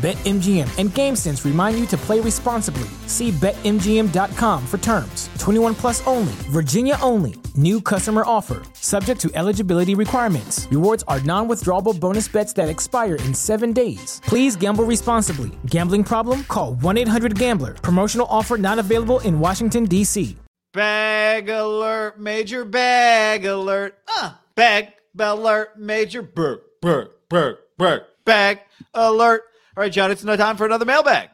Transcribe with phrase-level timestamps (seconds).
[0.00, 2.88] BetMGM and GameSense remind you to play responsibly.
[3.06, 5.28] See BetMGM.com for terms.
[5.38, 7.34] 21 plus only, Virginia only.
[7.54, 10.66] New customer offer, subject to eligibility requirements.
[10.70, 14.22] Rewards are non withdrawable bonus bets that expire in seven days.
[14.24, 15.50] Please gamble responsibly.
[15.66, 16.44] Gambling problem?
[16.44, 17.74] Call 1 800 Gambler.
[17.74, 20.34] Promotional offer not available in Washington, D.C.
[20.72, 23.98] Bag alert, major bag alert.
[24.16, 28.06] Uh, bag alert, major burr, burr, burr, burr.
[28.24, 28.60] Bag
[28.94, 29.42] alert.
[29.76, 31.30] All right, John, it's no time for another mailbag.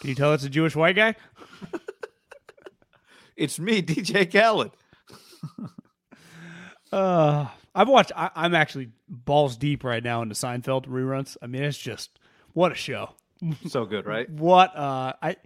[0.00, 1.14] Can you tell it's a Jewish white guy?
[3.38, 4.72] It's me, DJ Khaled.
[6.90, 8.12] Uh, I've watched.
[8.16, 11.36] I, I'm actually balls deep right now into Seinfeld reruns.
[11.42, 12.18] I mean, it's just
[12.54, 13.10] what a show.
[13.68, 14.28] So good, right?
[14.30, 15.36] What uh, I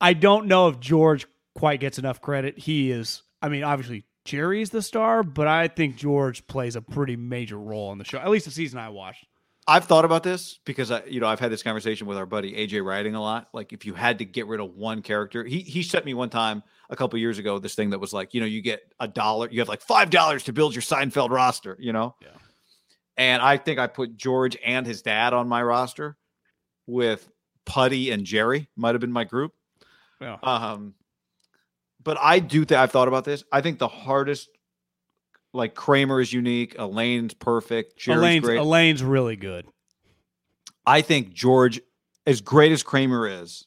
[0.00, 2.58] I don't know if George quite gets enough credit.
[2.58, 3.22] He is.
[3.42, 7.90] I mean, obviously Jerry's the star, but I think George plays a pretty major role
[7.90, 8.18] in the show.
[8.18, 9.26] At least the season I watched.
[9.68, 12.54] I've thought about this because I, you know, I've had this conversation with our buddy
[12.54, 13.48] AJ Writing a lot.
[13.52, 16.30] Like, if you had to get rid of one character, he he sent me one
[16.30, 19.06] time a couple years ago this thing that was like, you know, you get a
[19.06, 22.16] dollar, you have like five dollars to build your Seinfeld roster, you know.
[22.22, 22.28] Yeah.
[23.18, 26.16] And I think I put George and his dad on my roster,
[26.88, 27.28] with
[27.66, 29.52] Puddy and Jerry might have been my group.
[30.20, 30.38] Yeah.
[30.42, 30.94] Um,
[32.02, 33.44] but I do think I've thought about this.
[33.52, 34.48] I think the hardest,
[35.52, 38.58] like Kramer is unique, Elaine's perfect, Jerry's Elaine's great.
[38.58, 39.66] Elaine's really good.
[40.86, 41.80] I think George,
[42.26, 43.66] as great as Kramer is,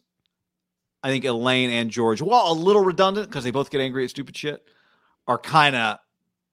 [1.03, 4.09] I think Elaine and George, while a little redundant because they both get angry at
[4.09, 4.63] stupid shit,
[5.27, 5.97] are kind of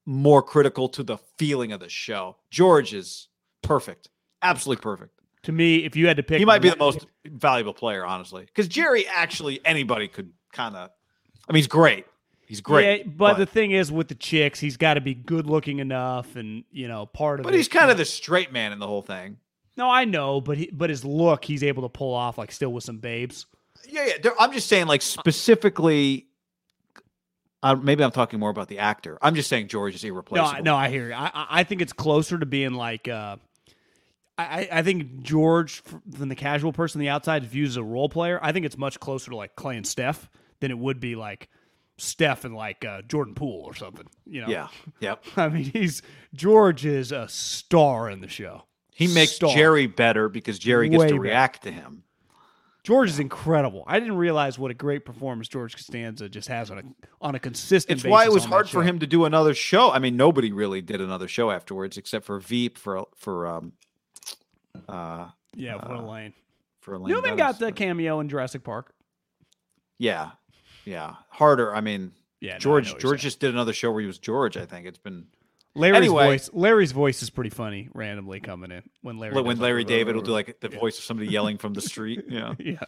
[0.06, 2.36] more critical to the feeling of the show.
[2.50, 3.28] George is
[3.62, 4.08] perfect,
[4.42, 5.12] absolutely perfect.
[5.44, 8.44] To me, if you had to pick, He might be the most valuable player, honestly,
[8.44, 10.90] because Jerry actually anybody could kind of.
[11.48, 12.06] I mean, he's great.
[12.48, 15.46] He's great, Yeah, but, the thing is, with the chicks, he's got to be good
[15.46, 17.44] looking enough, and you know, part of.
[17.44, 19.36] but it- he's kind of the straight man in the whole thing.
[19.76, 22.72] No, I know, but he, but his look, he's able to pull off like still
[22.72, 23.44] with some babes.
[23.86, 24.30] Yeah, yeah.
[24.40, 26.24] I'm just saying, like specifically.
[27.62, 29.18] Uh, maybe I'm talking more about the actor.
[29.20, 30.48] I'm just saying George is irreplaceable.
[30.58, 31.14] I- no, I hear you.
[31.14, 33.08] I, I- think it's closer to being like.
[33.08, 33.36] Uh,
[34.38, 37.82] I, I- I think George, than the casual person on the outside, views as a
[37.84, 38.38] role player.
[38.42, 40.30] I think it's much closer to like Klay and Steph
[40.60, 41.48] than it would be like
[41.98, 44.06] Steph and like uh, Jordan Poole or something.
[44.24, 44.48] You know?
[44.48, 44.68] Yeah.
[45.00, 45.24] Yep.
[45.36, 46.00] I mean, he's
[46.32, 48.62] George is a star in the show.
[48.94, 49.54] He makes Star.
[49.54, 51.20] Jerry better because Jerry gets Way to better.
[51.22, 52.02] react to him.
[52.84, 53.84] George is incredible.
[53.86, 56.82] I didn't realize what a great performance George Costanza just has on a
[57.20, 57.98] on a consistent.
[58.00, 59.90] It's why it was hard for him to do another show.
[59.92, 63.72] I mean, nobody really did another show afterwards except for Veep for for um
[64.88, 66.32] uh Yeah, what a lane.
[66.80, 67.58] for Elaine Newman Dennis.
[67.58, 68.94] got the cameo in Jurassic Park.
[69.98, 70.30] yeah
[70.88, 71.74] yeah harder.
[71.74, 74.56] I mean, Yeah, no, George you're George just did another show where he was George.
[74.56, 75.26] I think it's been
[75.74, 76.24] Larry's Anyway.
[76.26, 76.50] voice.
[76.52, 77.88] Larry's voice is pretty funny.
[77.94, 79.34] Randomly coming in when Larry.
[79.34, 81.82] when like, Larry a- David will do like the voice of somebody yelling from the
[81.82, 82.24] street.
[82.28, 82.54] Yeah.
[82.58, 82.80] Yeah.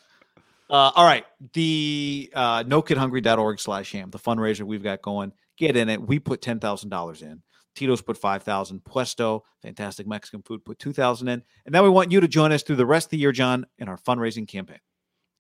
[0.69, 1.25] Uh, all right.
[1.53, 5.33] The uh, nokidhungry.org slash ham, the fundraiser we've got going.
[5.59, 6.01] Get in it.
[6.01, 7.43] We put $10,000 in.
[7.75, 11.43] Tito's put 5000 Puesto, fantastic Mexican food, put 2000 in.
[11.67, 13.67] And then we want you to join us through the rest of the year, John,
[13.79, 14.79] in our fundraising campaign.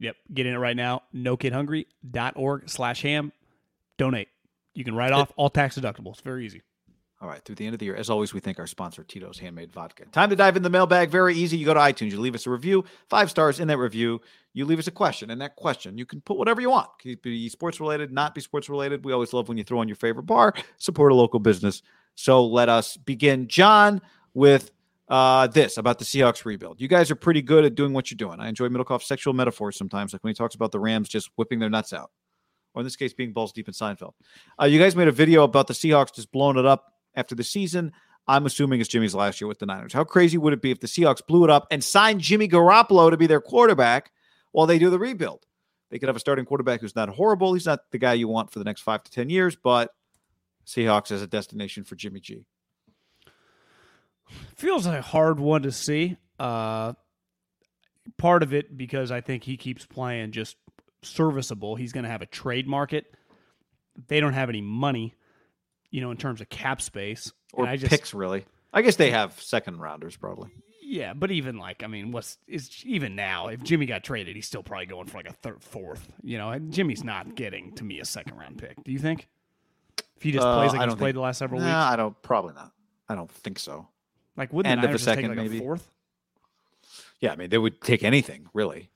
[0.01, 0.17] Yep.
[0.35, 1.03] Get in it right now.
[1.15, 3.33] NoKidHungry.org slash ham.
[3.99, 4.29] Donate.
[4.75, 6.09] You can write off all tax deductible.
[6.09, 6.63] It's very easy.
[7.21, 7.45] All right.
[7.45, 10.07] Through the end of the year, as always, we thank our sponsor, Tito's Handmade Vodka.
[10.07, 11.11] Time to dive in the mailbag.
[11.11, 11.59] Very easy.
[11.59, 14.23] You go to iTunes, you leave us a review, five stars in that review.
[14.55, 15.31] You leave us a question.
[15.31, 16.89] And that question, you can put whatever you want.
[17.03, 19.05] Could be sports related, not be sports related.
[19.05, 21.83] We always love when you throw in your favorite bar, support a local business.
[22.15, 24.01] So let us begin, John,
[24.33, 24.71] with
[25.11, 26.81] uh, this about the Seahawks rebuild.
[26.81, 28.39] You guys are pretty good at doing what you're doing.
[28.39, 31.59] I enjoy Middlekauff's sexual metaphors sometimes, like when he talks about the Rams just whipping
[31.59, 32.13] their nuts out,
[32.75, 34.13] or in this case, being balls deep in Seinfeld.
[34.61, 37.43] Uh, you guys made a video about the Seahawks just blowing it up after the
[37.43, 37.93] season.
[38.29, 39.93] I'm assuming it's Jimmy's last year with the Niners.
[39.93, 43.11] How crazy would it be if the Seahawks blew it up and signed Jimmy Garoppolo
[43.11, 44.13] to be their quarterback
[44.53, 45.45] while they do the rebuild?
[45.91, 47.53] They could have a starting quarterback who's not horrible.
[47.55, 49.91] He's not the guy you want for the next five to 10 years, but
[50.65, 52.47] Seahawks as a destination for Jimmy G.
[54.57, 56.17] Feels like a hard one to see.
[56.39, 56.95] Uh,
[58.19, 60.57] part of it because I think he keeps playing just
[61.03, 61.77] serviceable.
[61.77, 63.15] He's going to have a trade market.
[64.09, 65.15] they don't have any money,
[65.91, 67.33] you know, in terms of cap space.
[67.53, 68.45] or And I just, picks really.
[68.73, 70.51] I guess they have second rounders probably.
[70.83, 73.49] Yeah, but even like, I mean, what's is even now?
[73.49, 76.13] If Jimmy got traded, he's still probably going for like a third, fourth.
[76.23, 78.83] You know, and Jimmy's not getting to me a second round pick.
[78.83, 79.29] Do you think?
[80.17, 81.97] If he just Uh, plays like he's don't played the last several Nah, weeks, I
[81.97, 82.21] don't.
[82.23, 82.73] Probably not.
[83.09, 83.87] I don't think so.
[84.41, 85.59] Like wouldn't end the of a second, take like maybe.
[85.59, 85.87] a fourth?
[87.21, 88.91] Yeah, I mean they would take anything really.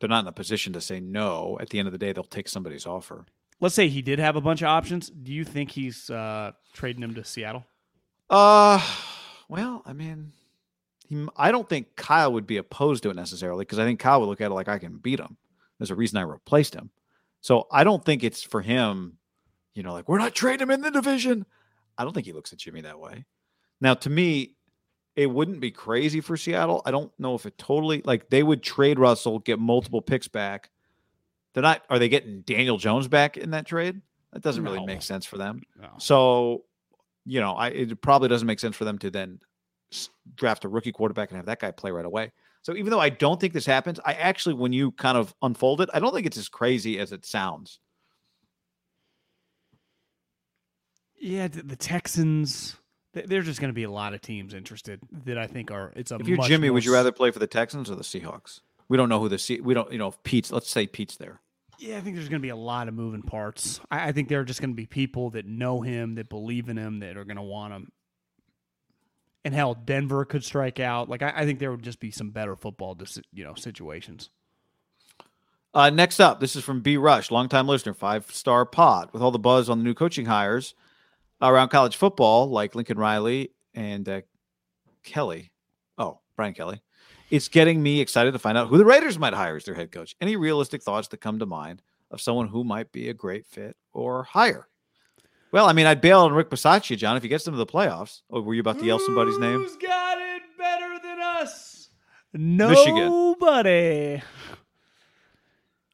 [0.00, 1.58] They're not in a position to say no.
[1.60, 3.26] At the end of the day, they'll take somebody's offer.
[3.60, 5.08] Let's say he did have a bunch of options.
[5.10, 7.64] Do you think he's uh, trading him to Seattle?
[8.28, 8.84] Uh,
[9.48, 10.32] well, I mean,
[11.06, 14.20] he, I don't think Kyle would be opposed to it necessarily because I think Kyle
[14.20, 15.36] would look at it like I can beat him.
[15.78, 16.90] There's a reason I replaced him.
[17.40, 19.18] So I don't think it's for him,
[19.74, 21.44] you know, like we're not trading him in the division.
[21.96, 23.26] I don't think he looks at Jimmy that way.
[23.80, 24.56] Now, to me,
[25.16, 26.82] it wouldn't be crazy for Seattle.
[26.84, 30.70] I don't know if it totally like they would trade Russell, get multiple picks back.
[31.52, 31.82] They're not.
[31.88, 34.00] Are they getting Daniel Jones back in that trade?
[34.32, 35.62] That doesn't really make sense for them.
[35.80, 35.90] No.
[35.98, 36.64] So,
[37.24, 39.38] you know, I it probably doesn't make sense for them to then
[40.34, 42.32] draft a rookie quarterback and have that guy play right away.
[42.62, 45.82] So even though I don't think this happens, I actually, when you kind of unfold
[45.82, 47.78] it, I don't think it's as crazy as it sounds.
[51.20, 52.76] Yeah, the Texans.
[53.14, 55.92] Th- There's just going to be a lot of teams interested that I think are.
[55.96, 56.16] It's a.
[56.16, 58.60] If you're Jimmy, would you rather play for the Texans or the Seahawks?
[58.88, 60.52] We don't know who the Se- we don't you know if Pete's.
[60.52, 61.40] Let's say Pete's there.
[61.78, 63.80] Yeah, I think there's going to be a lot of moving parts.
[63.90, 66.68] I, I think there are just going to be people that know him, that believe
[66.68, 67.92] in him, that are going to want him.
[69.44, 71.08] And hell, Denver could strike out.
[71.08, 74.30] Like I, I think there would just be some better football, dis- you know, situations.
[75.74, 79.10] Uh, next up, this is from B Rush, longtime listener, five star pod.
[79.12, 80.74] With all the buzz on the new coaching hires
[81.40, 84.20] around college football, like Lincoln Riley and uh,
[85.02, 85.52] Kelly.
[85.98, 86.82] Oh, Brian Kelly.
[87.30, 89.90] It's getting me excited to find out who the Raiders might hire as their head
[89.90, 90.14] coach.
[90.20, 93.76] Any realistic thoughts that come to mind of someone who might be a great fit
[93.92, 94.68] or hire?
[95.52, 97.66] Well, I mean, I'd bail on Rich Bisaccia, John, if he gets them to the
[97.66, 98.22] playoffs.
[98.30, 99.60] Oh, were you about to yell somebody's name?
[99.60, 101.90] Who's got it better than us?
[102.32, 103.36] Michigan.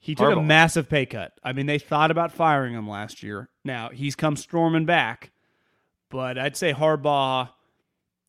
[0.02, 1.32] He took a massive pay cut.
[1.44, 3.50] I mean, they thought about firing him last year.
[3.64, 5.31] Now he's come storming back,
[6.08, 7.50] but I'd say Harbaugh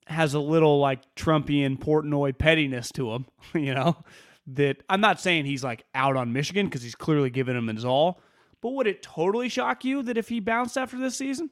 [0.07, 3.25] has a little like Trumpian Portnoy pettiness to him.
[3.53, 3.97] You know
[4.47, 7.85] that I'm not saying he's like out on Michigan because he's clearly given him his
[7.85, 8.19] all.
[8.59, 11.49] But would it totally shock you that if he bounced after this season?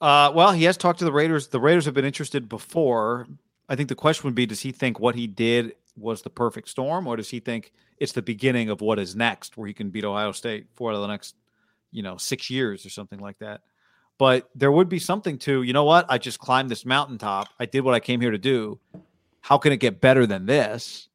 [0.00, 1.48] Uh, well, he has talked to the Raiders.
[1.48, 3.26] The Raiders have been interested before.
[3.68, 6.68] I think the question would be: Does he think what he did was the perfect
[6.68, 9.90] storm, or does he think it's the beginning of what is next, where he can
[9.90, 11.34] beat Ohio State for the next,
[11.90, 13.62] you know, six years or something like that?
[14.18, 16.06] But there would be something to, you know what?
[16.08, 17.48] I just climbed this mountaintop.
[17.60, 18.78] I did what I came here to do.
[19.40, 21.08] How can it get better than this?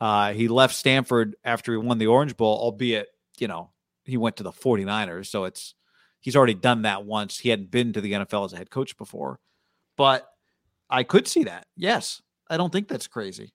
[0.00, 3.70] Uh, he left Stanford after he won the Orange Bowl, albeit, you know,
[4.04, 5.26] he went to the 49ers.
[5.26, 5.74] So it's,
[6.20, 7.38] he's already done that once.
[7.38, 9.40] He hadn't been to the NFL as a head coach before,
[9.96, 10.28] but
[10.88, 11.66] I could see that.
[11.76, 13.52] Yes, I don't think that's crazy.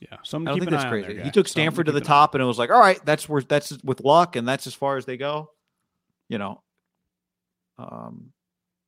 [0.00, 1.22] Yeah, something I don't think that's crazy.
[1.22, 2.20] he took Stanford to the keep an eye on.
[2.20, 4.74] top, and it was like, all right, that's where that's with luck, and that's as
[4.74, 5.50] far as they go.
[6.28, 6.60] You know,
[7.78, 8.32] um,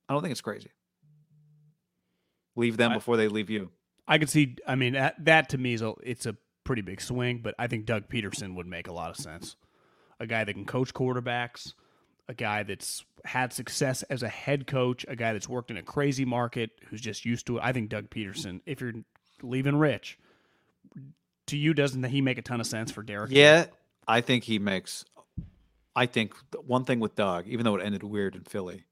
[0.07, 0.71] I don't think it's crazy.
[2.55, 3.71] Leave them I- before they leave you.
[4.07, 4.55] I could see.
[4.67, 7.67] I mean, that, that to me is a it's a pretty big swing, but I
[7.67, 9.55] think Doug Pederson would make a lot of sense.
[10.19, 11.73] A guy that can coach quarterbacks,
[12.27, 15.83] a guy that's had success as a head coach, a guy that's worked in a
[15.83, 17.63] crazy market, who's just used to it.
[17.63, 18.61] I think Doug Pederson.
[18.65, 18.93] If you're
[19.43, 20.17] leaving Rich,
[21.47, 23.31] to you, doesn't he make a ton of sense for Derek?
[23.31, 23.65] Yeah,
[24.07, 25.05] I think he makes.
[25.95, 26.33] I think
[26.65, 28.85] one thing with Doug, even though it ended weird in Philly,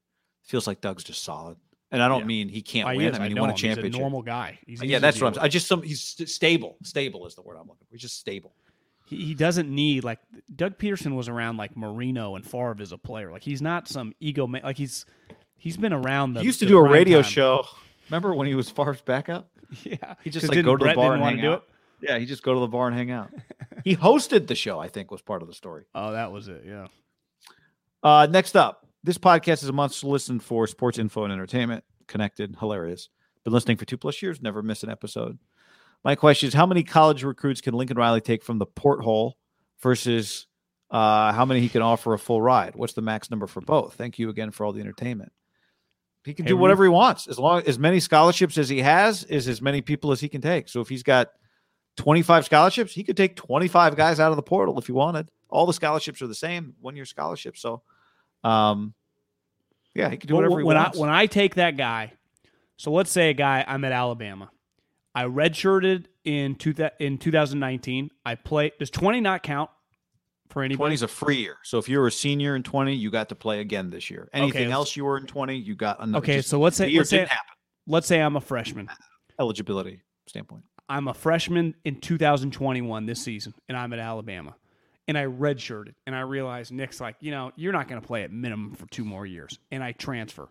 [0.44, 1.56] feels like Doug's just solid.
[1.90, 2.26] And I don't Yeah.
[2.26, 3.06] mean he can't uh, I, win.
[3.14, 3.18] is.
[3.18, 3.84] I mean he won a championship.
[3.86, 4.58] He's a normal guy.
[4.66, 5.42] He's uh, easy yeah, that's what I'm.
[5.44, 6.76] I just some he's stable.
[6.82, 7.92] Stable is the word I'm looking for.
[7.94, 8.52] He's just stable.
[9.06, 10.18] he, he doesn't need like
[10.54, 13.30] Doug Pederson was around like Marino and Favre as a player.
[13.32, 14.62] Like he's not some ego man.
[14.64, 15.06] Like he's
[15.56, 16.34] he's been around.
[16.34, 17.30] The, he used to do a radio time.
[17.30, 17.66] show.
[18.10, 19.48] Remember when he was Favre's backup?
[19.84, 21.64] Yeah, He just like go to Brett the bar and wanna hang do out.
[22.00, 23.30] Yeah, he just go to the bar and hang out.
[23.84, 24.78] he hosted the show.
[24.78, 25.84] I think was part of the story.
[25.94, 26.64] Oh, that was it.
[26.66, 26.86] Yeah.
[28.02, 31.84] Uh, next up, this podcast is a must listen for sports info and entertainment.
[32.06, 33.08] Connected, hilarious.
[33.44, 35.38] Been listening for two plus years, never miss an episode.
[36.04, 39.36] My question is how many college recruits can Lincoln Riley take from the portal
[39.80, 40.46] versus
[40.90, 42.76] uh, how many he can offer a full ride?
[42.76, 43.94] What's the max number for both?
[43.94, 45.32] Thank you again for all the entertainment.
[46.24, 49.24] He can Hey, do whatever he wants as long as many scholarships as he has
[49.24, 50.68] is as many people as he can take.
[50.68, 51.28] So if he's got
[51.98, 55.30] 25 scholarships, he could take 25 guys out of the portal if he wanted.
[55.50, 57.60] All the scholarships are the same, one year scholarships.
[57.60, 57.82] So,
[58.44, 58.94] um,
[59.94, 60.96] yeah, he can do whatever he when wants.
[60.96, 62.12] I when I take that guy,
[62.76, 64.50] so let's say a guy I'm at Alabama,
[65.14, 68.10] I redshirted in two, in 2019.
[68.24, 68.72] I play.
[68.78, 69.70] Does 20 not count
[70.50, 70.76] for anybody?
[70.78, 71.56] 20 is a free year.
[71.64, 74.28] So if you were a senior in 20, you got to play again this year.
[74.32, 74.72] Anything Okay.
[74.72, 76.22] else you were in 20, you got another.
[76.22, 77.26] Okay, so let's say let's say,
[77.86, 78.88] let's say I'm a freshman.
[79.40, 80.64] Eligibility standpoint.
[80.88, 84.56] I'm a freshman in 2021 this season, and I'm at Alabama,
[85.06, 88.22] and I redshirted, and I realized Nick's like, you know, you're not going to play
[88.22, 90.48] at minimum for two more years, and I transfer.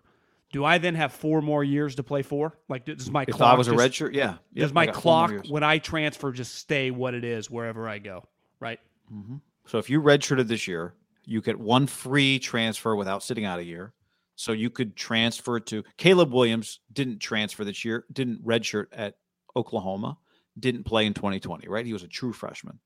[0.54, 2.58] Do I then have four more years to play for?
[2.70, 4.36] Like, does my If clock I was a just- red shirt, yeah.
[4.54, 7.50] Yep, does my got four more clock when I transfer just stay what it is
[7.50, 8.24] wherever I go?
[8.60, 8.80] Right?
[9.14, 9.38] Mm-hmm.
[9.66, 10.94] So if you redshirted this year,
[11.26, 13.94] you get one free transfer without sitting out a year.
[14.36, 19.16] So you could transfer to Caleb Williams didn't transfer this year, didn't redshirt at
[19.56, 20.18] Oklahoma,
[20.60, 21.86] didn't play in 2020, right?
[21.86, 22.80] He was a true freshman.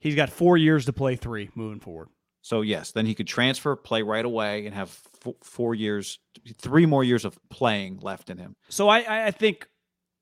[0.00, 2.08] He's got four years to play three moving forward.
[2.42, 4.96] So yes, then he could transfer, play right away, and have
[5.26, 6.18] f- four years,
[6.58, 8.54] three more years of playing left in him.
[8.68, 9.66] So I, I- I think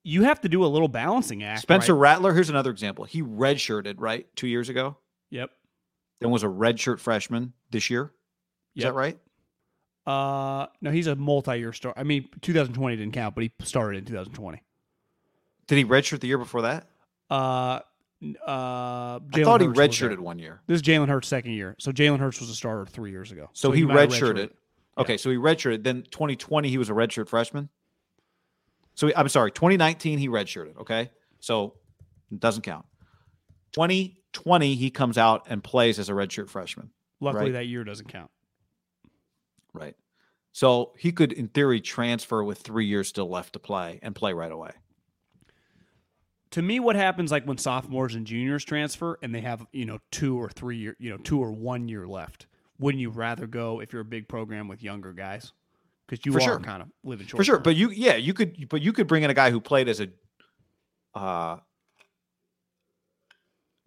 [0.04, 1.62] you have to do a little balancing act.
[1.62, 2.12] Spencer right?
[2.12, 3.04] Rattler, here's another example.
[3.04, 4.96] He redshirted right two years ago,
[5.30, 5.50] Yep.
[6.20, 8.12] then was a redshirt freshman this year.
[8.76, 8.92] Is Yep.
[8.92, 9.18] that right?
[10.06, 11.94] Uh, no, he's a multi-year star.
[11.96, 14.62] I mean, 2020 didn't count, but he started in 2020.
[15.66, 16.86] Did he redshirt the year before that?
[17.30, 17.80] Uh, uh,
[18.46, 20.10] I thought he Hurts was there.
[20.10, 20.60] redshirted one year.
[20.66, 21.74] This is Jalen Hurts' second year.
[21.78, 23.50] So Jalen Hurts was a starter three years ago.
[23.52, 24.50] So, he, might have redshirted.
[24.96, 25.82] Okay, so he redshirted.
[25.82, 27.68] Then 2020 he was a redshirt freshman.
[28.94, 30.78] So he- I'm sorry, 2019 he redshirted.
[30.78, 31.74] Okay, so
[32.30, 32.86] it doesn't count.
[33.72, 36.90] 2020 he comes out and plays as a redshirt freshman.
[37.20, 37.52] Luckily, Right.
[37.54, 38.30] that year doesn't count.
[39.72, 39.96] Right.
[40.52, 44.32] So he could, in theory, transfer with three years still left to play and play
[44.32, 44.70] right away.
[46.54, 49.98] To me, what happens like when sophomores and juniors transfer and they have you know
[50.12, 52.46] two or three year, you know two or one year left?
[52.78, 55.52] Wouldn't you rather go if you're a big program with younger guys?
[56.06, 56.60] Because you For are sure.
[56.60, 57.58] kind of living short For sure.
[57.58, 60.00] But you, yeah, you could, but you could bring in a guy who played as
[60.00, 60.08] a,
[61.14, 61.56] uh,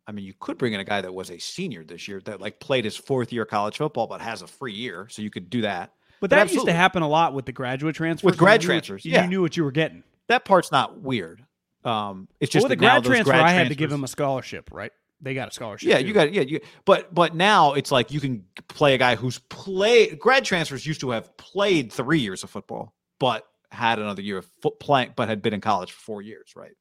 [0.05, 2.41] I mean, you could bring in a guy that was a senior this year that
[2.41, 5.07] like played his fourth year of college football, but has a free year.
[5.09, 5.93] So you could do that.
[6.19, 8.25] But But that used to happen a lot with the graduate transfers.
[8.25, 9.25] With You grad transfers, you yeah.
[9.25, 10.03] knew what you were getting.
[10.27, 11.45] That part's not weird.
[11.87, 14.07] Um, it's Well, just a now grad transfer, grad I had to give them a
[14.07, 14.91] scholarship, right?
[15.21, 15.89] They got a scholarship.
[15.89, 16.07] Yeah, too.
[16.07, 19.39] you got yeah, you but but now it's like you can play a guy who's
[19.39, 24.37] played grad transfers used to have played three years of football, but had another year
[24.37, 26.71] of foot playing, but had been in college for four years, right?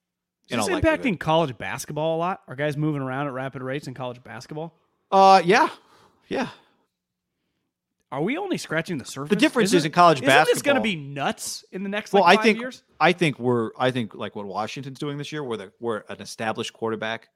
[0.48, 2.40] Is this impacting college basketball a lot?
[2.46, 4.74] Are guys moving around at rapid rates in college basketball?
[5.10, 5.68] Uh, yeah,
[6.28, 6.48] yeah.
[8.12, 9.30] Are we only scratching the surface?
[9.30, 10.42] The difference Isn't- is in college basketball.
[10.42, 12.82] isn't this going to be nuts in the next Well, I five think years?
[13.00, 16.20] I think we're I think like what Washington's doing this year, where the where an
[16.20, 17.28] established quarterback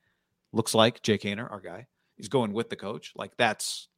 [0.53, 1.87] looks like Jake Haener, our guy,
[2.19, 3.13] is going with the coach.
[3.17, 3.89] Like that's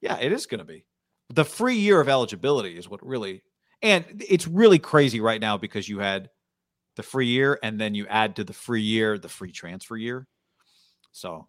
[0.00, 0.84] yeah, it is going to be
[1.30, 3.42] the free year of eligibility is what really,
[3.82, 6.30] and it's really crazy right now because you had
[6.96, 10.28] the free year and then you add to the free year the free transfer year.
[11.10, 11.48] So,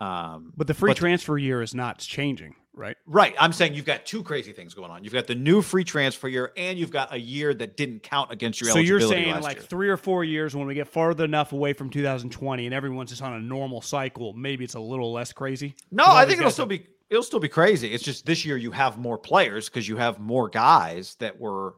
[0.00, 2.96] um, But the free but- transfer year is not changing, right?
[3.06, 3.34] Right.
[3.38, 5.04] I'm saying you've got two crazy things going on.
[5.04, 8.32] You've got the new free transfer year, and you've got a year that didn't count
[8.32, 9.64] against your So you're saying like year.
[9.64, 13.22] three or four years when we get farther enough away from 2020 and everyone's just
[13.22, 15.74] on a normal cycle, maybe it's a little less crazy.
[15.90, 17.92] No, I think it'll still be it'll still be crazy.
[17.92, 21.74] It's just this year you have more players because you have more guys that were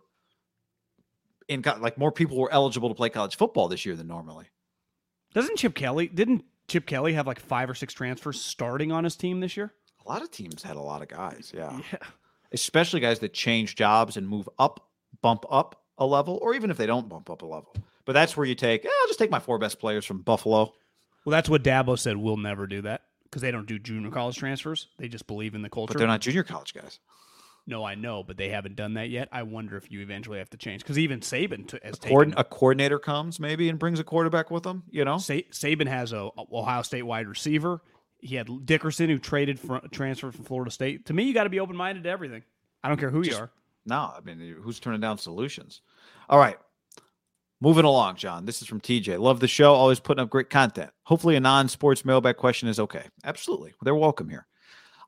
[1.49, 4.47] in like more people were eligible to play college football this year than normally.
[5.35, 6.07] Doesn't Chip Kelly?
[6.07, 9.75] Didn't Chip Kelly have like five or six transfers starting on his team this year?
[10.07, 11.81] A lot of teams had a lot of guys, yeah.
[11.93, 11.99] Yeah.
[12.53, 14.89] Especially guys that change jobs and move up,
[15.23, 17.75] bump up a level, or even if they don't bump up a level.
[18.05, 20.73] But that's where you take, eh, I'll just take my four best players from Buffalo.
[21.25, 22.17] Well, that's what Dabo said.
[22.17, 24.89] We'll never do that because they don't do junior college transfers.
[24.99, 25.95] They just believe in the culture.
[25.95, 27.01] But they're not junior college guys.
[27.67, 29.31] No, I know, but they haven't done that yet.
[29.33, 32.39] I wonder if you eventually have to change because even Saban t- has Coord- taken.
[32.39, 35.17] a coordinator comes maybe and brings a quarterback with them, you know?
[35.17, 37.81] Sa- Saban has a, a Ohio State wide receiver.
[38.25, 41.07] He had Dickerson who traded from transferred from Florida State.
[41.07, 42.43] To me, you got to be open minded to everything.
[42.83, 43.51] I don't care who you are.
[43.87, 45.83] No, I mean, who's turning down solutions?
[46.31, 46.57] All right.
[47.61, 48.47] Moving along, John.
[48.47, 49.19] This is from TJ.
[49.19, 49.75] Love the show.
[49.75, 50.91] Always putting up great content.
[51.05, 53.05] Hopefully, a non sports mailbag question is okay.
[53.25, 53.75] Absolutely.
[53.83, 54.47] They're welcome here.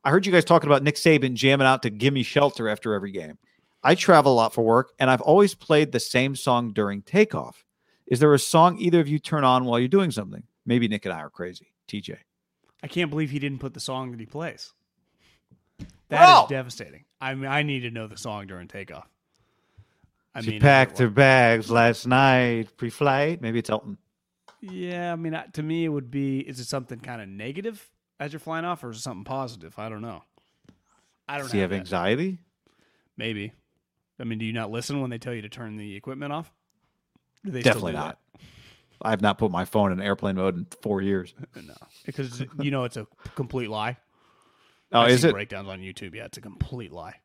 [0.03, 3.11] I heard you guys talking about Nick Saban jamming out to Gimme Shelter after every
[3.11, 3.37] game.
[3.83, 7.65] I travel a lot for work, and I've always played the same song during takeoff.
[8.05, 10.43] Is there a song either of you turn on while you're doing something?
[10.65, 11.73] Maybe Nick and I are crazy.
[11.89, 12.17] TJ.
[12.83, 14.71] I can't believe he didn't put the song that he plays.
[16.09, 16.45] That is Bro!
[16.49, 17.05] devastating.
[17.19, 19.07] I mean, I need to know the song during takeoff.
[20.33, 23.41] I she mean, packed her bags last night pre flight.
[23.41, 23.97] Maybe it's Elton.
[24.61, 26.39] Yeah, I mean, to me, it would be.
[26.39, 29.77] Is it something kind of negative as you're flying off, or is it something positive?
[29.77, 30.23] I don't know.
[31.27, 31.79] I don't Does he have that.
[31.79, 32.39] anxiety?
[33.17, 33.53] Maybe.
[34.19, 36.51] I mean, do you not listen when they tell you to turn the equipment off?
[37.43, 38.19] Do they still Definitely do not.
[39.01, 41.33] I have not put my phone in airplane mode in four years.
[41.55, 41.73] No,
[42.05, 43.97] because you know it's a complete lie.
[44.91, 45.31] Oh, I've is it?
[45.33, 46.15] breakdowns on YouTube?
[46.15, 47.15] Yeah, it's a complete lie.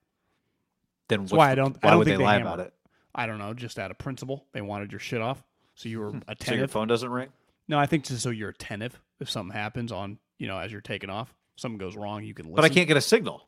[1.08, 1.76] Then what's why the- I don't.
[1.82, 2.74] Why I don't would think they lie hammer about it?
[3.14, 3.54] I don't know.
[3.54, 5.42] Just out of principle, they wanted your shit off,
[5.74, 6.46] so you were attentive.
[6.46, 7.28] So your phone doesn't ring.
[7.68, 8.98] no, I think just so you're attentive.
[9.20, 12.46] If something happens on, you know, as you're taking off, something goes wrong, you can
[12.46, 12.56] listen.
[12.56, 13.46] But I can't get a signal.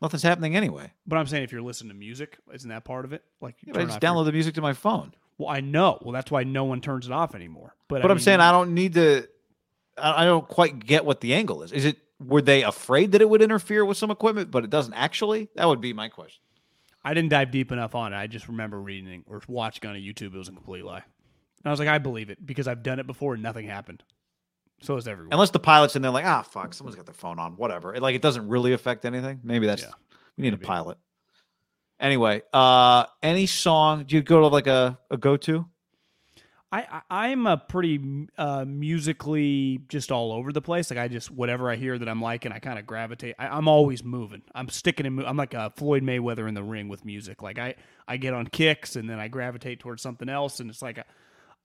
[0.00, 0.92] Nothing's happening anyway.
[1.06, 3.22] But I'm saying if you're listening to music, isn't that part of it?
[3.42, 5.12] Like, you Yeah, I just off your- download the music to my phone.
[5.40, 5.98] Well, I know.
[6.02, 7.74] Well, that's why no one turns it off anymore.
[7.88, 9.26] But, But I I'm saying I don't need to.
[9.96, 11.72] I I don't quite get what the angle is.
[11.72, 14.92] Is it were they afraid that it would interfere with some equipment, but it doesn't
[14.92, 15.48] actually?
[15.54, 16.42] That would be my question.
[17.02, 18.18] I didn't dive deep enough on it.
[18.18, 20.34] I just remember reading or watching on a YouTube.
[20.34, 20.96] It was a complete lie.
[21.62, 24.02] And I was like, I believe it because I've done it before and nothing happened.
[24.82, 25.32] So is everyone.
[25.32, 27.94] Unless the pilot's in there like, ah, fuck, someone's got their phone on, whatever.
[27.94, 29.40] It, like it doesn't really affect anything.
[29.42, 29.88] Maybe that's Yeah,
[30.36, 30.64] we need maybe.
[30.64, 30.98] a pilot.
[32.00, 34.04] Anyway, uh, any song?
[34.04, 35.66] Do you go to like a, a go to?
[36.72, 40.90] I, I I'm a pretty uh, musically just all over the place.
[40.90, 43.34] Like I just whatever I hear that I'm liking, I kind of gravitate.
[43.38, 44.42] I, I'm always moving.
[44.54, 47.42] I'm sticking and mo- I'm like a Floyd Mayweather in the ring with music.
[47.42, 47.74] Like I
[48.06, 51.04] I get on kicks and then I gravitate towards something else, and it's like a,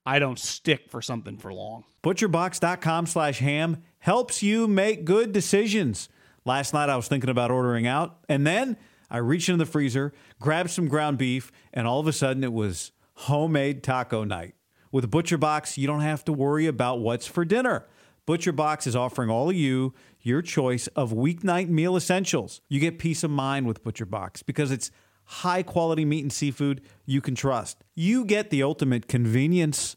[0.04, 1.84] I don't stick for something for long.
[2.02, 6.08] Butcherbox.com slash ham helps you make good decisions.
[6.44, 8.76] Last night I was thinking about ordering out, and then
[9.10, 12.52] I reached into the freezer, grabbed some ground beef, and all of a sudden it
[12.52, 14.54] was homemade taco night.
[14.92, 17.86] With ButcherBox, you don't have to worry about what's for dinner.
[18.26, 22.60] ButcherBox is offering all of you your choice of weeknight meal essentials.
[22.68, 24.90] You get peace of mind with ButcherBox because it's
[25.24, 27.84] high quality meat and seafood you can trust.
[27.94, 29.96] You get the ultimate convenience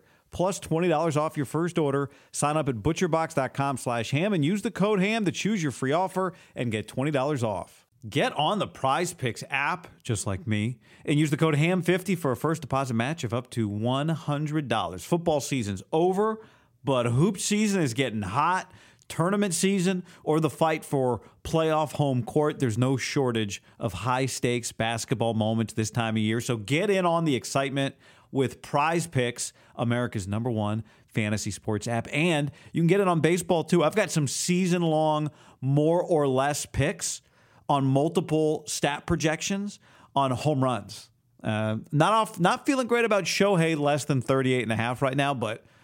[0.31, 2.09] plus $20 off your first order.
[2.31, 5.91] Sign up at butcherbox.com slash ham and use the code ham to choose your free
[5.91, 7.85] offer and get $20 off.
[8.09, 12.31] Get on the Prize Picks app, just like me, and use the code HAM50 for
[12.31, 15.01] a first deposit match of up to $100.
[15.01, 16.39] Football season's over,
[16.83, 18.71] but hoop season is getting hot.
[19.07, 24.71] Tournament season or the fight for playoff home court, there's no shortage of high stakes
[24.71, 26.39] basketball moments this time of year.
[26.39, 27.95] So get in on the excitement
[28.31, 32.07] with Prize Picks, America's number one fantasy sports app.
[32.11, 33.83] And you can get it on baseball too.
[33.83, 37.21] I've got some season long, more or less picks
[37.67, 39.79] on multiple stat projections
[40.15, 41.09] on home runs.
[41.43, 45.17] Uh, not off, not feeling great about Shohei less than 38 and a half right
[45.17, 45.65] now, but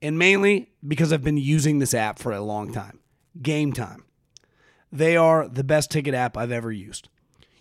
[0.00, 3.00] And mainly because I've been using this app for a long time.
[3.40, 4.04] Game Time.
[4.90, 7.08] They are the best ticket app I've ever used.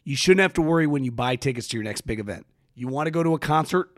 [0.03, 2.45] You shouldn't have to worry when you buy tickets to your next big event.
[2.75, 3.89] You want to go to a concert?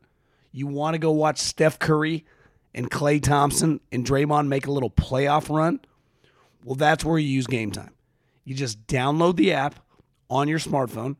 [0.52, 2.26] You want to go watch Steph Curry
[2.74, 5.80] and Klay Thompson and Draymond make a little playoff run?
[6.64, 7.94] Well, that's where you use Game Time.
[8.44, 9.76] You just download the app
[10.30, 11.18] on your smartphone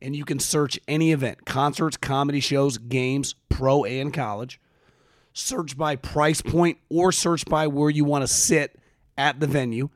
[0.00, 4.60] and you can search any event concerts, comedy shows, games, pro and college.
[5.34, 8.78] Search by price point or search by where you want to sit
[9.18, 9.90] at the venue.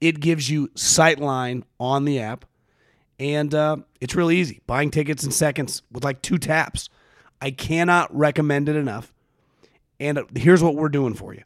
[0.00, 2.46] It gives you sightline on the app,
[3.18, 4.60] and uh, it's really easy.
[4.66, 6.88] Buying tickets in seconds with like two taps.
[7.40, 9.12] I cannot recommend it enough.
[10.00, 11.42] And uh, here's what we're doing for you.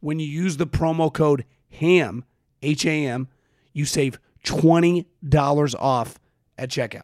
[0.00, 2.24] When you use the promo code HAM,
[2.62, 3.28] H A M,
[3.72, 6.18] you save $20 off
[6.56, 7.02] at checkout.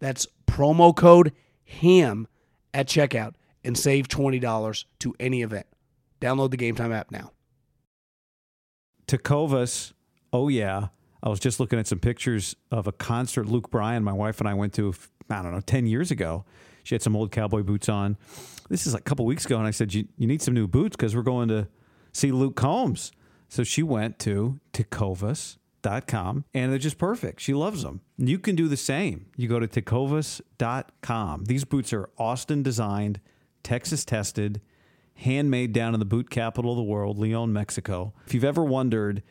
[0.00, 1.32] That's promo code
[1.64, 2.26] HAM
[2.72, 5.66] at checkout and save $20 to any event.
[6.20, 7.32] Download the Game Time app now.
[9.06, 9.92] Tecovas,
[10.32, 10.88] oh yeah.
[11.22, 14.48] I was just looking at some pictures of a concert Luke Bryan, my wife and
[14.48, 14.94] I went to,
[15.30, 16.44] I don't know, 10 years ago.
[16.82, 18.18] She had some old cowboy boots on.
[18.68, 20.68] This is like a couple weeks ago, and I said, You, you need some new
[20.68, 21.68] boots because we're going to
[22.12, 23.10] see Luke Combs.
[23.48, 27.40] So she went to Tecovas.com, and they're just perfect.
[27.40, 28.00] She loves them.
[28.18, 29.26] You can do the same.
[29.36, 31.44] You go to Tecovas.com.
[31.44, 33.20] These boots are Austin designed,
[33.64, 34.60] Texas tested,
[35.14, 38.12] handmade down in the boot capital of the world, Leon, Mexico.
[38.26, 39.24] If you've ever wondered,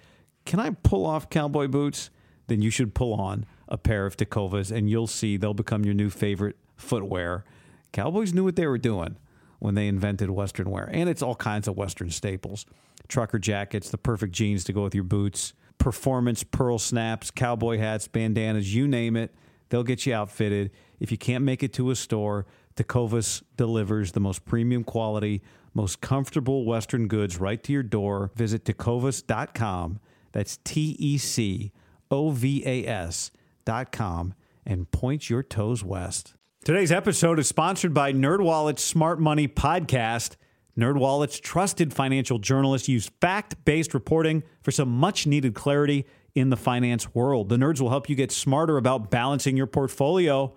[0.46, 2.10] can I pull off cowboy boots?
[2.48, 5.94] Then you should pull on a pair of Tecovas and you'll see they'll become your
[5.94, 7.46] new favorite footwear.
[7.94, 9.16] Cowboys knew what they were doing
[9.60, 12.66] when they invented Western wear, and it's all kinds of Western staples
[13.08, 18.08] trucker jackets, the perfect jeans to go with your boots, performance pearl snaps, cowboy hats,
[18.08, 19.34] bandanas, you name it.
[19.70, 20.72] They'll get you outfitted.
[21.00, 25.42] If you can't make it to a store, Tecovas delivers the most premium quality,
[25.74, 28.32] most comfortable Western goods right to your door.
[28.36, 30.00] Visit tecovas.com.
[30.32, 31.72] That's T E C
[32.10, 34.34] O V A S.com
[34.66, 36.36] and point your toes west.
[36.64, 40.38] Today's episode is sponsored by NerdWallet's Smart Money Podcast.
[40.78, 47.50] NerdWallet's trusted financial journalists use fact-based reporting for some much-needed clarity in the finance world.
[47.50, 50.56] The nerds will help you get smarter about balancing your portfolio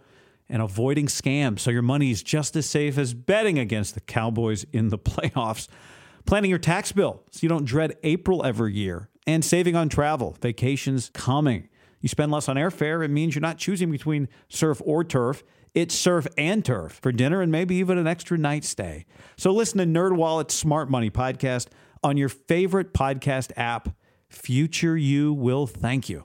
[0.49, 4.65] and avoiding scams so your money is just as safe as betting against the Cowboys
[4.73, 5.69] in the playoffs.
[6.25, 10.37] Planning your tax bill so you don't dread April every year and saving on travel,
[10.41, 11.69] vacations coming.
[12.01, 15.43] You spend less on airfare, it means you're not choosing between surf or turf.
[15.75, 19.05] It's surf and turf for dinner and maybe even an extra night stay.
[19.37, 21.69] So listen to NerdWallet's Smart Money podcast
[22.03, 23.91] on your favorite podcast app.
[24.29, 26.25] Future you will thank you.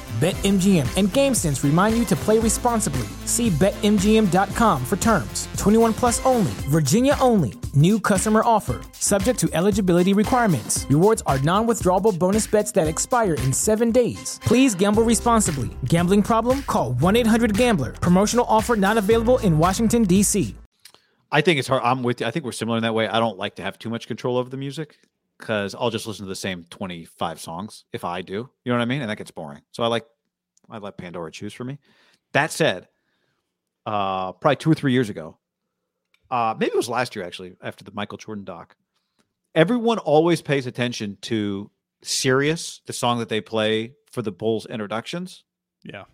[0.21, 3.07] BetMGM and GameSense remind you to play responsibly.
[3.25, 5.47] See BetMGM.com for terms.
[5.57, 7.55] 21 plus only, Virginia only.
[7.73, 10.85] New customer offer, subject to eligibility requirements.
[10.91, 14.39] Rewards are non withdrawable bonus bets that expire in seven days.
[14.43, 15.71] Please gamble responsibly.
[15.85, 16.61] Gambling problem?
[16.67, 17.93] Call 1 800 Gambler.
[17.93, 20.53] Promotional offer not available in Washington, D.C.
[21.31, 21.81] I think it's hard.
[21.83, 22.27] I'm with you.
[22.27, 23.07] I think we're similar in that way.
[23.07, 24.99] I don't like to have too much control over the music
[25.41, 28.49] because I'll just listen to the same 25 songs if I do.
[28.63, 29.01] You know what I mean?
[29.01, 29.61] And that gets boring.
[29.71, 30.05] So I like
[30.69, 31.79] I let Pandora choose for me.
[32.31, 32.87] That said,
[33.85, 35.37] uh, probably two or three years ago,
[36.29, 38.77] uh, maybe it was last year actually, after the Michael Jordan doc.
[39.53, 41.69] Everyone always pays attention to
[42.03, 45.43] "Sirius," the song that they play for the Bulls introductions.
[45.83, 46.05] Yeah.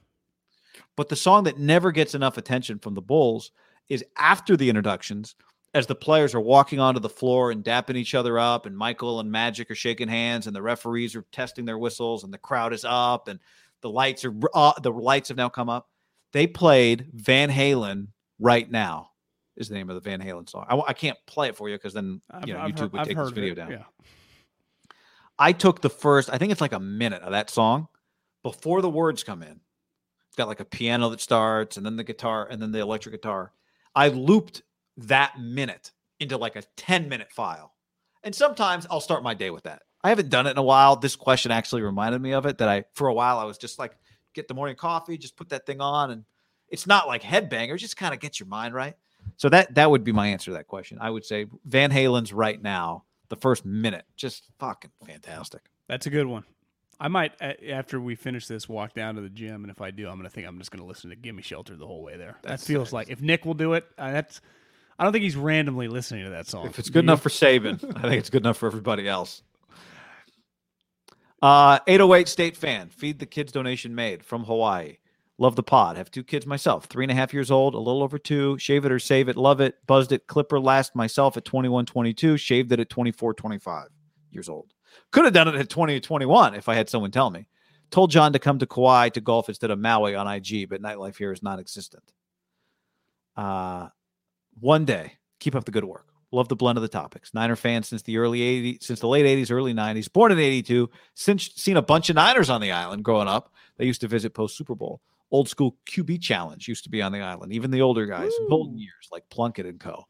[0.95, 3.51] But the song that never gets enough attention from the Bulls
[3.89, 5.35] is after the introductions,
[5.73, 9.19] as the players are walking onto the floor and dapping each other up, and Michael
[9.19, 12.73] and Magic are shaking hands, and the referees are testing their whistles, and the crowd
[12.73, 13.39] is up, and
[13.81, 15.89] the lights are uh, the lights have now come up.
[16.33, 18.07] They played Van Halen
[18.39, 19.11] right now.
[19.55, 20.65] Is the name of the Van Halen song?
[20.69, 23.03] I, I can't play it for you because then you know I've YouTube heard- would
[23.05, 23.71] take this video it, down.
[23.71, 23.83] Yeah.
[25.39, 27.87] I took the first, I think it's like a minute of that song
[28.43, 29.59] before the words come in.
[30.27, 33.13] It's got like a piano that starts and then the guitar and then the electric
[33.13, 33.51] guitar.
[33.95, 34.63] I looped
[34.97, 37.73] that minute into like a 10 minute file.
[38.23, 39.83] And sometimes I'll start my day with that.
[40.03, 40.95] I haven't done it in a while.
[40.95, 43.79] This question actually reminded me of it that I, for a while, I was just
[43.79, 43.97] like,
[44.33, 46.11] get the morning coffee, just put that thing on.
[46.11, 46.25] And
[46.69, 48.95] it's not like headbanger, just kind of gets your mind right.
[49.35, 50.97] So that that would be my answer to that question.
[51.01, 55.61] I would say Van Halen's right now, the first minute, just fucking fantastic.
[55.87, 56.43] That's a good one.
[56.99, 60.07] I might, after we finish this, walk down to the gym, and if I do,
[60.07, 62.17] I'm going to think I'm just going to listen to "Gimme Shelter" the whole way
[62.17, 62.37] there.
[62.41, 64.41] That's- that feels like if Nick will do it, uh, that's.
[64.99, 66.65] I don't think he's randomly listening to that song.
[66.65, 69.43] If it's good enough for Saban, I think it's good enough for everybody else.
[71.41, 74.97] Uh, 808 State fan, feed the kids donation made from Hawaii.
[75.37, 75.97] Love the pod.
[75.97, 78.57] Have two kids myself, three and a half years old, a little over two.
[78.57, 79.37] Shave it or save it.
[79.37, 79.75] Love it.
[79.85, 80.25] Buzzed it.
[80.25, 82.37] Clipper last myself at 21, 22.
[82.37, 83.89] Shaved it at 24, 25
[84.31, 84.73] years old.
[85.11, 87.45] Could have done it at 20 or 21 if I had someone tell me.
[87.91, 91.17] Told John to come to Kauai to golf instead of Maui on IG, but nightlife
[91.17, 92.03] here is non existent.
[93.35, 93.89] Uh,
[94.59, 96.05] one day, keep up the good work.
[96.31, 97.33] Love the blend of the topics.
[97.33, 100.11] Niner fan since the early 80s, since the late 80s, early 90s.
[100.11, 100.89] Born in 82.
[101.13, 103.53] Since seen a bunch of Niners on the island growing up.
[103.77, 105.01] They used to visit post Super Bowl.
[105.31, 107.53] Old school QB challenge used to be on the island.
[107.53, 110.05] Even the older guys, golden years like Plunkett and Co.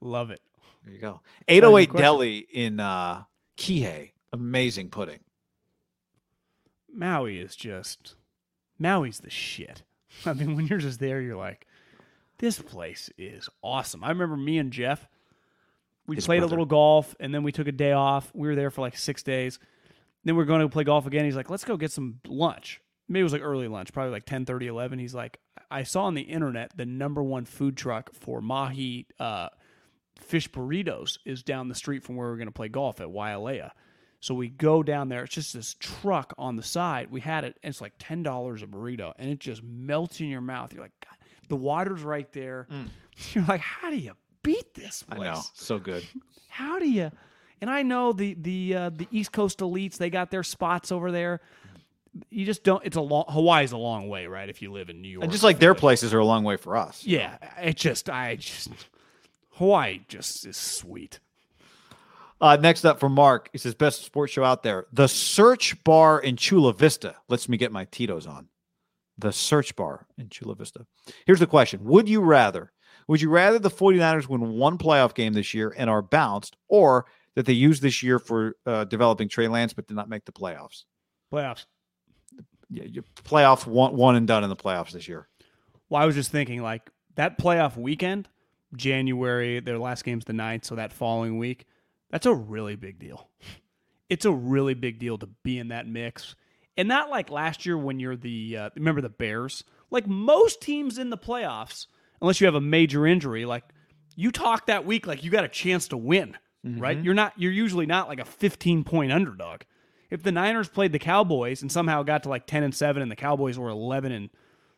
[0.00, 0.40] Love it.
[0.84, 1.20] There you go.
[1.48, 1.92] 808.
[1.94, 3.24] Deli in uh,
[3.56, 4.12] Kihei.
[4.32, 5.20] Amazing pudding.
[6.92, 8.16] Maui is just
[8.78, 9.82] Maui's the shit.
[10.26, 11.66] I mean, when you're just there, you're like,
[12.42, 14.02] this place is awesome.
[14.02, 15.06] I remember me and Jeff,
[16.08, 16.48] we His played brother.
[16.48, 18.32] a little golf, and then we took a day off.
[18.34, 19.60] We were there for like six days.
[20.24, 21.24] Then we are going to play golf again.
[21.24, 22.80] He's like, let's go get some lunch.
[23.08, 24.98] Maybe it was like early lunch, probably like 10, 30, 11.
[24.98, 25.38] He's like,
[25.70, 29.48] I saw on the internet the number one food truck for mahi uh,
[30.18, 33.70] Fish Burritos is down the street from where we're going to play golf at Wailea.
[34.18, 35.22] So we go down there.
[35.22, 37.08] It's just this truck on the side.
[37.10, 40.26] We had it, and it's like ten dollars a burrito, and it just melts in
[40.28, 40.72] your mouth.
[40.72, 41.16] You're like, God,
[41.52, 42.66] the water's right there.
[43.34, 44.12] You're like, how do you
[44.42, 45.26] beat this I place?
[45.26, 45.42] know.
[45.52, 46.02] So good.
[46.48, 47.10] How do you?
[47.60, 49.96] And I know the the uh, the East Coast elites.
[49.98, 51.40] They got their spots over there.
[52.30, 52.84] You just don't.
[52.84, 53.24] It's a long.
[53.28, 54.48] Hawaii's a long way, right?
[54.48, 56.56] If you live in New York, And just like their places are a long way
[56.56, 57.04] for us.
[57.06, 58.68] Yeah, it just I just
[59.52, 61.20] Hawaii just is sweet.
[62.40, 64.86] Uh, next up from Mark, he says, best sports show out there.
[64.92, 68.48] The Search Bar in Chula Vista lets me get my Tito's on.
[69.18, 70.86] The Search Bar in Chula Vista.
[71.26, 72.72] Here's the question Would you rather?
[73.08, 77.06] Would you rather the 49ers win one playoff game this year and are bounced, or
[77.34, 80.32] that they use this year for uh, developing Trey Lance but did not make the
[80.32, 80.84] playoffs?
[81.32, 81.66] Playoffs.
[82.70, 85.28] Yeah, you playoffs one, one and done in the playoffs this year.
[85.88, 88.28] Well, I was just thinking like that playoff weekend,
[88.76, 89.60] January.
[89.60, 91.66] Their last game's the 9th, so that following week,
[92.10, 93.28] that's a really big deal.
[94.08, 96.34] It's a really big deal to be in that mix,
[96.76, 99.64] and not like last year when you're the uh, remember the Bears.
[99.90, 101.86] Like most teams in the playoffs,
[102.20, 103.64] unless you have a major injury, like
[104.16, 106.96] you talk that week like you got a chance to win, right?
[107.02, 107.34] You're not.
[107.36, 109.62] You're usually not like a 15 point underdog.
[110.10, 113.10] If the Niners played the Cowboys and somehow got to like 10 and 7 and
[113.10, 114.28] the Cowboys were 11 and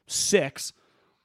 [0.06, 0.72] 6,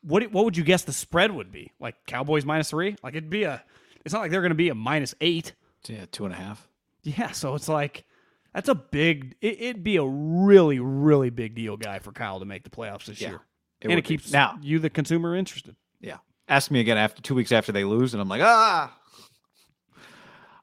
[0.01, 1.71] what what would you guess the spread would be?
[1.79, 2.95] Like Cowboys minus 3?
[3.03, 3.63] Like it'd be a
[4.05, 5.53] it's not like they're going to be a minus 8.
[5.87, 6.67] Yeah, two and a half.
[7.03, 8.05] Yeah, so it's like
[8.53, 12.45] that's a big it, it'd be a really really big deal guy for Kyle to
[12.45, 13.41] make the playoffs this Yeah, year.
[13.81, 14.17] it and would it be.
[14.17, 15.75] keeps Now- you the consumer interested.
[15.99, 16.17] Yeah.
[16.47, 18.95] Ask me again after two weeks after they lose, and I'm like, ah.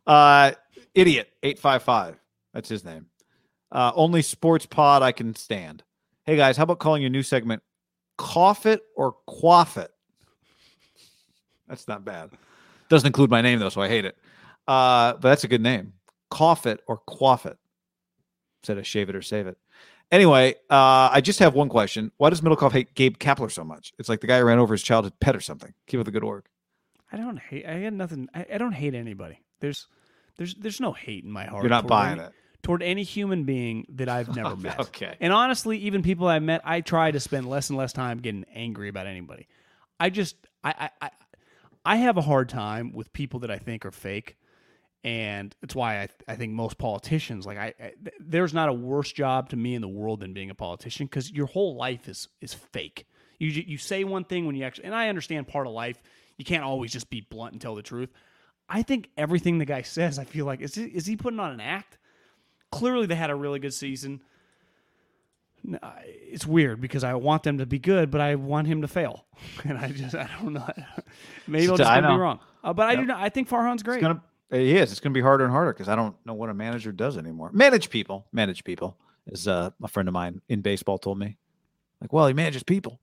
[0.07, 0.53] Uh,
[0.95, 2.19] idiot eight five five.
[2.55, 3.07] That's his name.
[3.73, 5.83] Uh, only sports pod I can stand.
[6.25, 7.63] Hey guys, how about calling your new segment
[8.17, 9.91] "Cough It or Quaff It"?
[11.69, 12.31] That's not bad.
[12.89, 14.17] Doesn't include my name though, so I hate it.
[14.69, 15.93] Uh, but that's a good name.
[16.31, 17.57] Cough it or quaff it.
[18.63, 19.59] Instead of shave it or save it.
[20.11, 22.13] Anyway, uh, I just have one question.
[22.17, 23.93] Why does Middlekauff hate Gabe Kapler so much?
[23.99, 25.75] It's like the guy who ran over his childhood pet or something.
[25.87, 26.49] Keep up the good work.
[27.13, 29.41] I don't hate I had nothing I, I don't hate anybody.
[29.61, 29.87] There's
[30.37, 31.63] there's there's no hate in my heart.
[31.63, 32.33] You're not toward buying any- it.
[32.63, 34.81] Toward any human being that I've never met.
[34.81, 35.17] Okay.
[35.21, 38.45] And honestly, even people I met, I try to spend less and less time getting
[38.53, 39.47] angry about anybody.
[40.01, 41.11] I just I I I,
[41.85, 44.37] I have a hard time with people that I think are fake.
[45.05, 48.73] And it's why I, I think most politicians like I, I th- there's not a
[48.73, 52.09] worse job to me in the world than being a politician because your whole life
[52.09, 53.07] is is fake.
[53.39, 56.03] You you say one thing when you actually and I understand part of life
[56.37, 58.11] you can't always just be blunt and tell the truth.
[58.69, 61.53] I think everything the guy says, I feel like is he, is he putting on
[61.53, 61.99] an act?
[62.73, 64.21] Clearly, they had a really good season.
[66.03, 69.25] It's weird because I want them to be good, but I want him to fail,
[69.65, 70.69] and I just I don't know.
[71.47, 73.21] Maybe I'll just be wrong, uh, but I do not.
[73.21, 73.97] I think Farhan's great.
[73.97, 74.23] It's gonna.
[74.51, 74.91] He is.
[74.93, 77.51] It's gonna be harder and harder because I don't know what a manager does anymore.
[77.53, 78.27] Manage people.
[78.33, 78.97] Manage people.
[79.33, 81.37] As uh, a friend of mine in baseball told me.
[82.01, 83.01] Like, well, he manages people.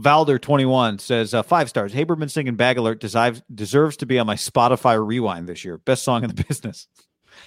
[0.00, 1.92] Valder twenty one says uh, five stars.
[1.92, 5.78] Haberman singing "Bag Alert" deserves deserves to be on my Spotify rewind this year.
[5.78, 6.88] Best song in the business.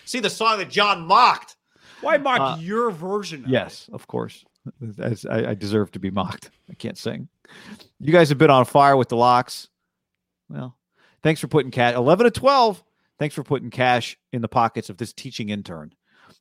[0.06, 1.56] See the song that John mocked.
[2.01, 3.45] Why mock Uh, your version?
[3.45, 4.45] Of Yes, of course.
[4.99, 6.51] As I, I deserve to be mocked.
[6.69, 7.27] I can't sing.
[7.99, 9.69] You guys have been on fire with the locks.
[10.49, 10.77] Well,
[11.23, 12.84] thanks for putting cat 11 to 12.
[13.19, 15.93] Thanks for putting cash in the pockets of this teaching intern.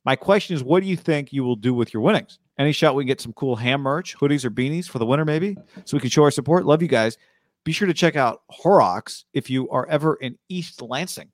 [0.05, 2.39] My question is, what do you think you will do with your winnings?
[2.59, 5.25] Any shot we can get some cool ham merch, hoodies or beanies for the winter,
[5.25, 6.65] maybe, so we can show our support.
[6.65, 7.17] Love you guys.
[7.63, 11.29] Be sure to check out Horrocks if you are ever in East Lansing.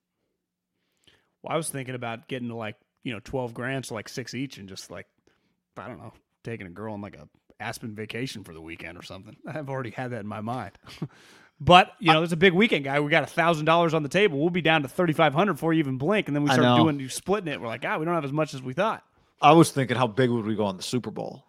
[1.41, 4.33] Well, I was thinking about getting to like you know twelve grand, so like six
[4.33, 5.07] each, and just like
[5.77, 7.27] I don't know, taking a girl on like a
[7.59, 9.37] Aspen vacation for the weekend or something.
[9.47, 10.77] I've already had that in my mind.
[11.59, 12.99] but you know, there's a big weekend, guy.
[12.99, 14.39] We got a thousand dollars on the table.
[14.39, 16.79] We'll be down to thirty five hundred before you even blink, and then we start
[16.79, 17.59] doing you splitting it.
[17.61, 19.03] We're like, ah, we don't have as much as we thought.
[19.41, 21.45] I was thinking, how big would we go on the Super Bowl?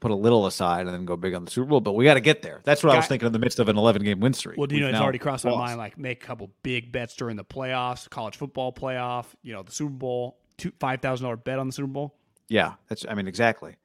[0.00, 2.14] Put a little aside and then go big on the Super Bowl, but we got
[2.14, 2.60] to get there.
[2.62, 4.58] That's what I was thinking in the midst of an 11 game win streak.
[4.58, 5.78] Well, do you know We've it's already crossed my mind?
[5.78, 9.26] Like make a couple big bets during the playoffs, college football playoff.
[9.42, 12.14] You know, the Super Bowl, two five thousand dollar bet on the Super Bowl.
[12.48, 13.06] Yeah, that's.
[13.08, 13.76] I mean, exactly.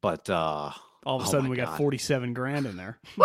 [0.00, 0.70] But uh
[1.04, 2.98] All of a Oh sudden, my we got forty seven grand in there.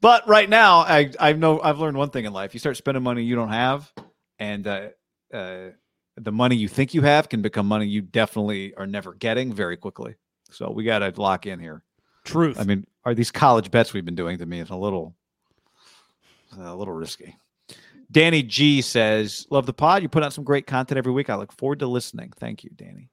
[0.00, 3.02] but right now, I I know I've learned one thing in life: you start spending
[3.02, 3.92] money you don't have,
[4.38, 4.88] and uh,
[5.32, 5.70] uh,
[6.16, 9.76] the money you think you have can become money you definitely are never getting very
[9.76, 10.14] quickly.
[10.50, 11.82] So we got to lock in here.
[12.24, 12.58] Truth.
[12.58, 15.14] I mean, are these college bets we've been doing to me is a little,
[16.58, 17.36] a little risky.
[18.10, 20.02] Danny G says, "Love the pod.
[20.02, 21.30] You put out some great content every week.
[21.30, 22.32] I look forward to listening.
[22.38, 23.10] Thank you, Danny."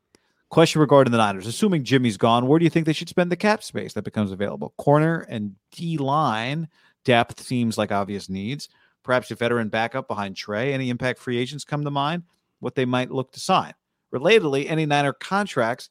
[0.54, 3.36] Question regarding the Niners: Assuming Jimmy's gone, where do you think they should spend the
[3.36, 4.76] cap space that becomes available?
[4.78, 6.70] Corner and D line
[7.06, 8.70] Depth seems like obvious needs.
[9.02, 10.72] Perhaps a veteran backup behind Trey.
[10.72, 12.22] Any impact free agents come to mind?
[12.60, 13.74] What they might look to sign.
[14.14, 15.90] Relatedly, any Niner contracts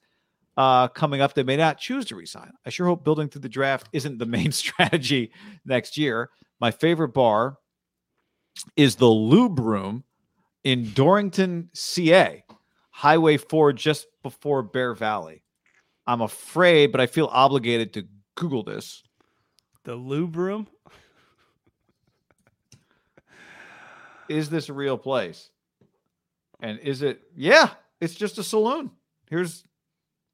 [0.56, 2.52] uh, coming up they may not choose to resign.
[2.64, 5.32] I sure hope building through the draft isn't the main strategy
[5.64, 6.30] next year.
[6.60, 7.56] My favorite bar
[8.76, 10.04] is the Lube Room
[10.62, 12.44] in Dorrington, CA,
[12.92, 15.42] Highway 4, just before Bear Valley.
[16.06, 19.02] I'm afraid, but I feel obligated to Google this.
[19.84, 20.68] The lube room.
[24.28, 25.50] Is this a real place?
[26.60, 27.20] And is it?
[27.36, 28.90] Yeah, it's just a saloon.
[29.28, 29.64] Here's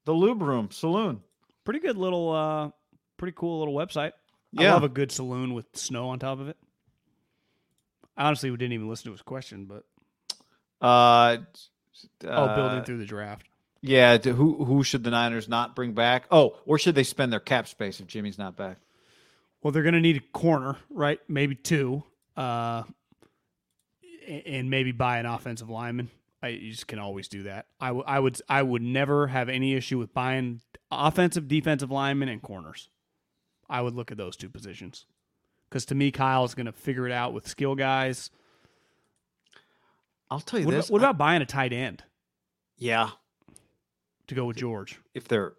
[0.04, 1.22] the Lube Room Saloon.
[1.64, 2.70] Pretty good little, uh,
[3.16, 4.12] pretty cool little website.
[4.56, 4.74] I Yeah.
[4.74, 6.56] love a good saloon with snow on top of it.
[8.16, 9.84] Honestly, we didn't even listen to his question, but
[10.80, 11.38] Uh,
[12.24, 13.46] oh, building uh, through the draft.
[13.80, 16.24] Yeah, to who who should the Niners not bring back?
[16.30, 18.78] Oh, or should they spend their cap space if Jimmy's not back?
[19.62, 21.20] Well, they're going to need a corner, right?
[21.28, 22.02] Maybe two,
[22.36, 22.84] uh,
[24.46, 26.10] and maybe buy an offensive lineman.
[26.42, 27.66] I you just can always do that.
[27.80, 32.28] I, w- I would I would never have any issue with buying offensive, defensive linemen,
[32.28, 32.88] and corners.
[33.68, 35.06] I would look at those two positions
[35.68, 38.30] because to me, Kyle is going to figure it out with skill guys.
[40.30, 40.88] I'll tell you What, this.
[40.88, 42.02] about, what I- about buying a tight end
[42.76, 43.10] yeah,
[44.26, 44.98] to go with George?
[45.14, 45.54] if they're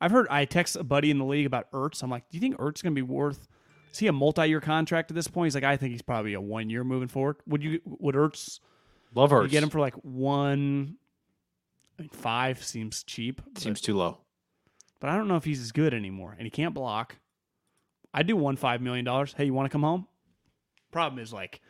[0.00, 2.02] I've heard I text a buddy in the league about Ertz.
[2.02, 3.46] I'm like, do you think Ertz is going to be worth?
[3.92, 5.46] Is he a multi-year contract at this point?
[5.46, 7.36] He's like, I think he's probably a one year moving forward.
[7.46, 7.80] Would you?
[7.84, 8.58] Would Ertz?
[9.14, 10.96] love You her, get him for like one.
[11.98, 14.18] I mean, five seems cheap, but, seems too low.
[14.98, 17.16] but I don't know if he's as good anymore, and he can't block.
[18.12, 19.34] I do one five million dollars.
[19.36, 20.08] Hey, you want to come home?
[20.90, 21.60] Problem is like,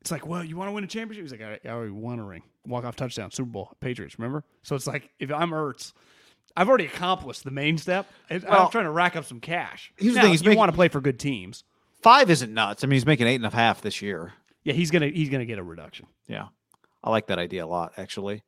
[0.00, 1.24] it's like, well, you want to win a championship?
[1.24, 4.18] He's like, I, I already won a ring, walk off touchdown, Super Bowl, Patriots.
[4.18, 4.44] Remember?
[4.62, 5.92] So it's like, if I'm Ertz,
[6.56, 8.06] I've already accomplished the main step.
[8.30, 9.92] Well, I'm trying to rack up some cash.
[9.96, 11.64] here's the thing, he's you making- want to play for good teams.
[12.02, 12.84] Five isn't nuts.
[12.84, 14.32] I mean, he's making eight and a half this year.
[14.62, 16.06] Yeah, he's gonna he's gonna get a reduction.
[16.28, 16.48] Yeah,
[17.02, 18.42] I like that idea a lot, actually.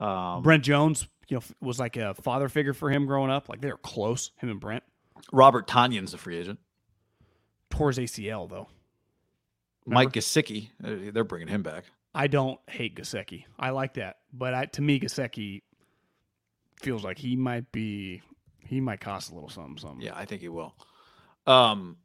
[0.00, 3.48] Um, Brent Jones, you know, was like a father figure for him growing up.
[3.48, 4.82] Like they were close, him and Brent.
[5.32, 6.58] Robert Tonyan's a free agent.
[7.70, 8.68] His ACL though.
[9.86, 11.84] Mike Gesicki, uh, they're bringing him back.
[12.14, 13.44] I don't hate Gesicki.
[13.58, 15.62] I like that, but I, to me, Gesicki
[16.80, 18.22] feels like he might be
[18.58, 19.78] he might cost a little something.
[19.78, 20.00] Something.
[20.00, 20.74] Yeah, I think he will.
[21.46, 21.96] Um,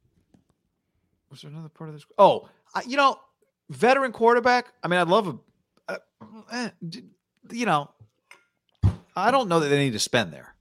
[1.29, 2.05] was there another part of this?
[2.17, 3.19] Oh, I, you know,
[3.69, 4.67] veteran quarterback.
[4.83, 5.97] I mean, I'd love a, uh,
[6.51, 6.69] eh,
[7.51, 7.89] you know,
[9.15, 10.55] I don't know that they need to spend there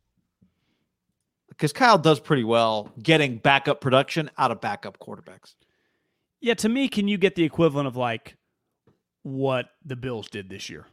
[1.48, 5.55] because Kyle does pretty well getting backup production out of backup quarterbacks.
[6.45, 8.37] Yeah, to me, can you get the equivalent of like
[9.23, 10.87] what the Bills did this year?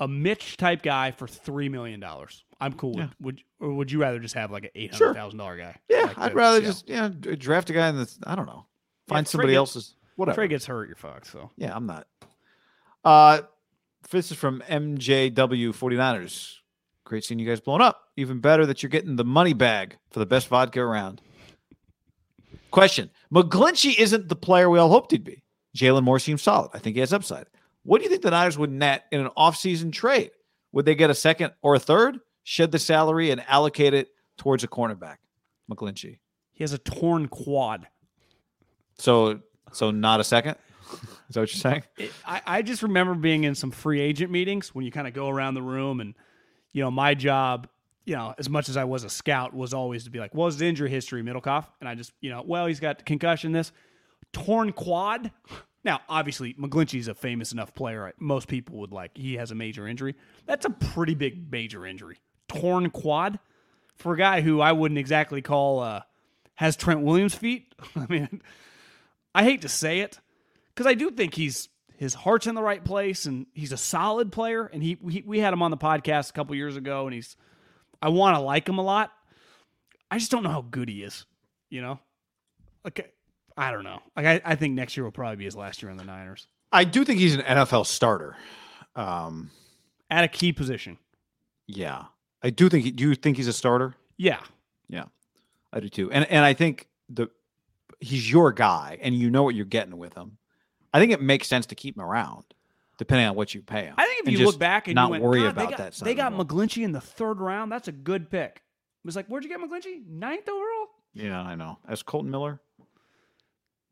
[0.00, 2.42] A Mitch type guy for three million dollars.
[2.58, 2.94] I'm cool.
[2.96, 3.08] Yeah.
[3.20, 5.76] Would or would you rather just have like an eight hundred thousand dollar guy?
[5.90, 6.66] Yeah, Like I'd rather yeah.
[6.66, 8.64] just yeah draft a guy in the I don't know
[9.08, 10.36] find if somebody gets- else's whatever.
[10.36, 11.26] Trey gets hurt, you're fucked.
[11.26, 12.06] So Yeah, I'm not.
[13.04, 13.42] Uh,
[14.10, 15.34] this is from MJW
[15.74, 16.54] 49ers.
[17.04, 18.00] Great seeing you guys blowing up.
[18.16, 21.20] Even better that you're getting the money bag for the best vodka around.
[22.72, 25.42] Question McGlinchey isn't the player we all hoped he'd be.
[25.76, 26.70] Jaylon Moore seems solid.
[26.74, 27.46] I think he has upside.
[27.84, 30.30] What do you think the Niners would net in an offseason trade?
[30.72, 34.64] Would they get a second or a third, shed the salary, and allocate it towards
[34.64, 35.16] a cornerback?
[35.70, 36.18] McGlinchey.
[36.52, 37.86] he has a torn quad.
[38.98, 39.40] So,
[39.72, 40.56] so not a second?
[40.92, 41.82] Is that what you're saying?
[41.96, 45.14] it, I, I just remember being in some free agent meetings when you kind of
[45.14, 46.14] go around the room and
[46.72, 47.68] you know my job
[48.04, 50.46] you know as much as i was a scout was always to be like what
[50.46, 51.66] was the injury history Middlekauff.
[51.80, 53.72] And i just you know well he's got concussion this.
[54.32, 55.30] Torn quad.
[55.84, 58.12] Now obviously mcglinchey's a famous enough player.
[58.18, 60.14] Most people would like he has a major injury.
[60.46, 62.18] That's a pretty big major injury.
[62.48, 63.38] Torn quad.
[63.96, 66.02] For a guy who i wouldn't exactly call uh
[66.54, 68.42] has trent williams feet i mean
[69.34, 70.18] i hate to say it
[70.74, 74.32] because I do think he's his heart's in the right place and he's a solid
[74.32, 74.66] player.
[74.66, 77.36] And he we had him on the podcast a couple years ago, and he's
[78.02, 79.12] I want to like him a lot.
[80.10, 81.24] I just don't know how good he is.
[81.70, 82.00] You know,
[82.84, 83.14] like
[83.56, 84.00] I don't know.
[84.16, 86.46] Like I, I think next year will probably be his last year on the Niners
[86.72, 88.36] I do think he's an NFL starter.
[88.96, 89.50] Um,
[90.10, 90.98] at a key position.
[91.66, 92.04] yeah,
[92.42, 92.84] I do think.
[92.84, 93.94] He, do you think he's a starter?
[94.18, 94.40] Yeah,
[94.88, 95.04] yeah,
[95.72, 96.10] I do too.
[96.10, 97.28] And and I think the
[98.00, 100.38] he's your guy, and you know what you're getting with him.
[100.92, 102.44] I think it makes sense to keep him around,
[102.98, 103.94] depending on what you pay him.
[103.96, 105.70] I think if and you look back and not you went, worry "God, they about
[105.70, 106.04] got, that.
[106.04, 107.70] They got ball." McGlinchey in the third round.
[107.72, 108.56] That's a good pick.
[108.56, 110.06] It was like, where'd you get McGlinchey?
[110.06, 110.86] Ninth overall.
[111.14, 111.78] Yeah, I know.
[111.88, 112.60] As Kolton Miller.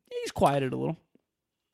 [0.09, 0.97] He's quieted a little.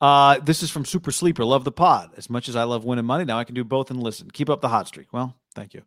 [0.00, 1.44] Uh, this is from Super Sleeper.
[1.44, 2.10] Love the pod.
[2.16, 4.30] As much as I love winning money, now I can do both and listen.
[4.30, 5.12] Keep up the hot streak.
[5.12, 5.82] Well, thank you.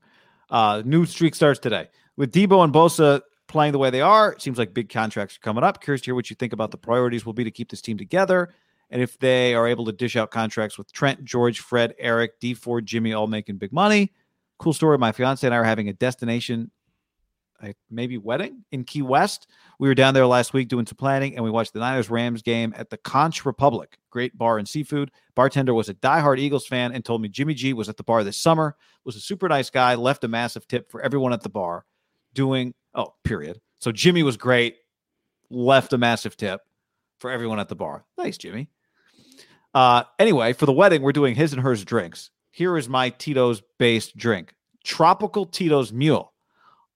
[0.50, 4.42] Uh, new streak starts today with Debo and Bosa playing the way they are, it
[4.42, 5.82] seems like big contracts are coming up.
[5.82, 7.98] Curious to hear what you think about the priorities will be to keep this team
[7.98, 8.54] together.
[8.92, 12.54] And if they are able to dish out contracts with Trent, George, Fred, Eric, Dee
[12.54, 14.12] Ford, Jimmy, all making big money.
[14.60, 14.98] Cool story.
[14.98, 16.70] My fiance and I are having a destination,
[17.90, 19.48] maybe wedding in Key West.
[19.80, 22.42] We were down there last week doing some planning and we watched the Niners Rams
[22.42, 23.98] game at the Conch Republic.
[24.10, 25.10] Great bar and seafood.
[25.36, 28.24] Bartender was a diehard Eagles fan and told me Jimmy G was at the bar
[28.24, 28.76] this summer,
[29.06, 31.86] was a super nice guy, left a massive tip for everyone at the bar
[32.34, 33.62] doing, oh, period.
[33.80, 34.78] So Jimmy was great,
[35.50, 36.62] left a massive tip
[37.20, 38.06] for everyone at the bar.
[38.18, 38.70] Nice, Jimmy.
[39.74, 42.30] Uh, anyway, for the wedding, we're doing his and hers drinks.
[42.52, 44.54] Here is my Tito's based drink
[44.84, 46.34] Tropical Tito's Mule,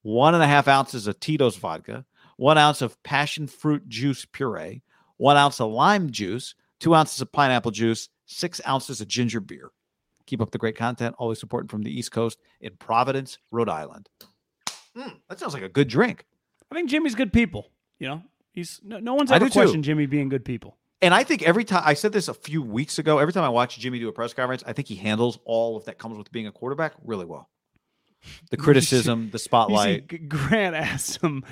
[0.02, 2.06] one and a half ounces of Tito's vodka,
[2.38, 4.82] one ounce of passion fruit juice puree,
[5.18, 9.72] one ounce of lime juice, two ounces of pineapple juice, six ounces of ginger beer.
[10.26, 14.10] Keep up the great content, always supporting from the East Coast in Providence, Rhode Island.
[14.98, 16.26] Mm, that sounds like a good drink.
[16.72, 17.72] I think Jimmy's good people.
[18.00, 19.60] You know, he's no, no one's ever do too.
[19.60, 20.78] questioned Jimmy being good people.
[21.02, 23.50] And I think every time I said this a few weeks ago, every time I
[23.50, 26.32] watch Jimmy do a press conference, I think he handles all of that comes with
[26.32, 27.50] being a quarterback really well.
[28.50, 30.30] The criticism, the You see, spotlight.
[30.30, 31.44] Grant asked him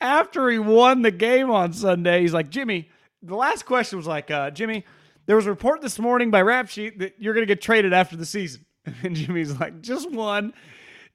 [0.00, 2.22] after he won the game on Sunday.
[2.22, 2.90] He's like, Jimmy.
[3.22, 4.84] The last question was like, uh, Jimmy,
[5.26, 7.92] there was a report this morning by Rap Sheet that you're going to get traded
[7.92, 8.64] after the season.
[9.02, 10.52] And Jimmy's like, just one.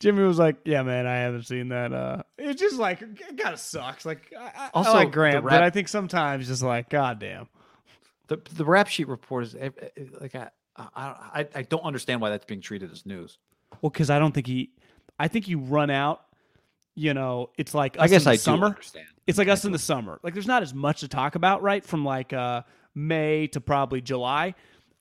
[0.01, 1.93] Jimmy was like, "Yeah, man, I haven't seen that.
[1.93, 4.03] Uh, it's just like it kind of sucks.
[4.03, 7.47] Like, I, Also, I like Grant, but I think sometimes just like, God damn.
[8.31, 12.21] The the rap sheet report is eh, eh, like I I I, I don't understand
[12.21, 13.37] why that's being treated as news.
[13.81, 14.71] Well, because I don't think he.
[15.19, 16.21] I think you run out.
[16.95, 18.67] You know, it's like us I guess in the I summer.
[18.67, 19.07] understand.
[19.27, 20.17] It's like us in the summer.
[20.23, 21.83] Like there's not as much to talk about, right?
[21.83, 22.61] From like uh
[22.95, 24.55] May to probably July.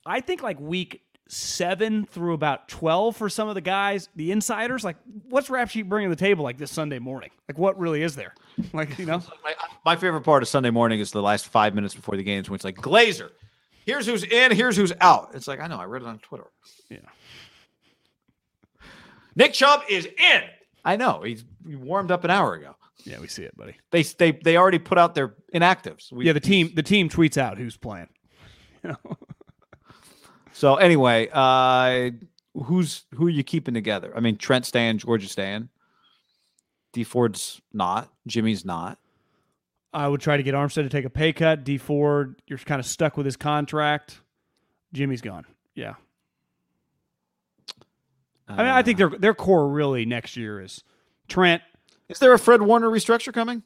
[0.05, 4.83] I think like week seven through about twelve for some of the guys, the insiders.
[4.83, 4.97] Like,
[5.29, 7.31] what's Rap Sheet bringing to the table like this Sunday morning?
[7.49, 8.35] Like, what really is there?
[8.73, 9.55] Like, you know, My,
[9.85, 12.55] my favorite part of Sunday morning is the last five minutes before the games when
[12.57, 13.31] it's like Glazer.
[13.87, 14.53] Here's who's in.
[14.53, 15.31] Here's who's out.
[15.35, 15.79] It's like I know.
[15.79, 16.47] I read it on Twitter.
[16.89, 16.99] Yeah.
[19.35, 20.43] Nick Chubb is in.
[20.85, 21.23] I know.
[21.23, 22.77] He's he warmed up an hour ago.
[23.05, 23.77] yeah, we see it, buddy.
[23.91, 26.13] They they they already put out their inactives.
[26.13, 28.09] We, Yeah, the team the team tweets out who's playing.
[30.53, 32.11] So anyway, uh,
[32.65, 34.13] who's who are you keeping together?
[34.15, 35.71] I mean, Trent staying, George is staying.
[36.93, 38.11] Dee Ford's not.
[38.27, 38.99] Jimmy's not.
[39.93, 41.65] I would try to get Armstead to take a pay cut.
[41.65, 44.21] Dee Ford, you're kind of stuck with his contract.
[44.93, 45.47] Jimmy's gone.
[45.75, 45.95] Yeah.
[48.49, 50.83] I mean, I think their their core really next year is
[51.29, 51.63] Trent.
[52.09, 53.63] Is there a Fred Warner restructure coming?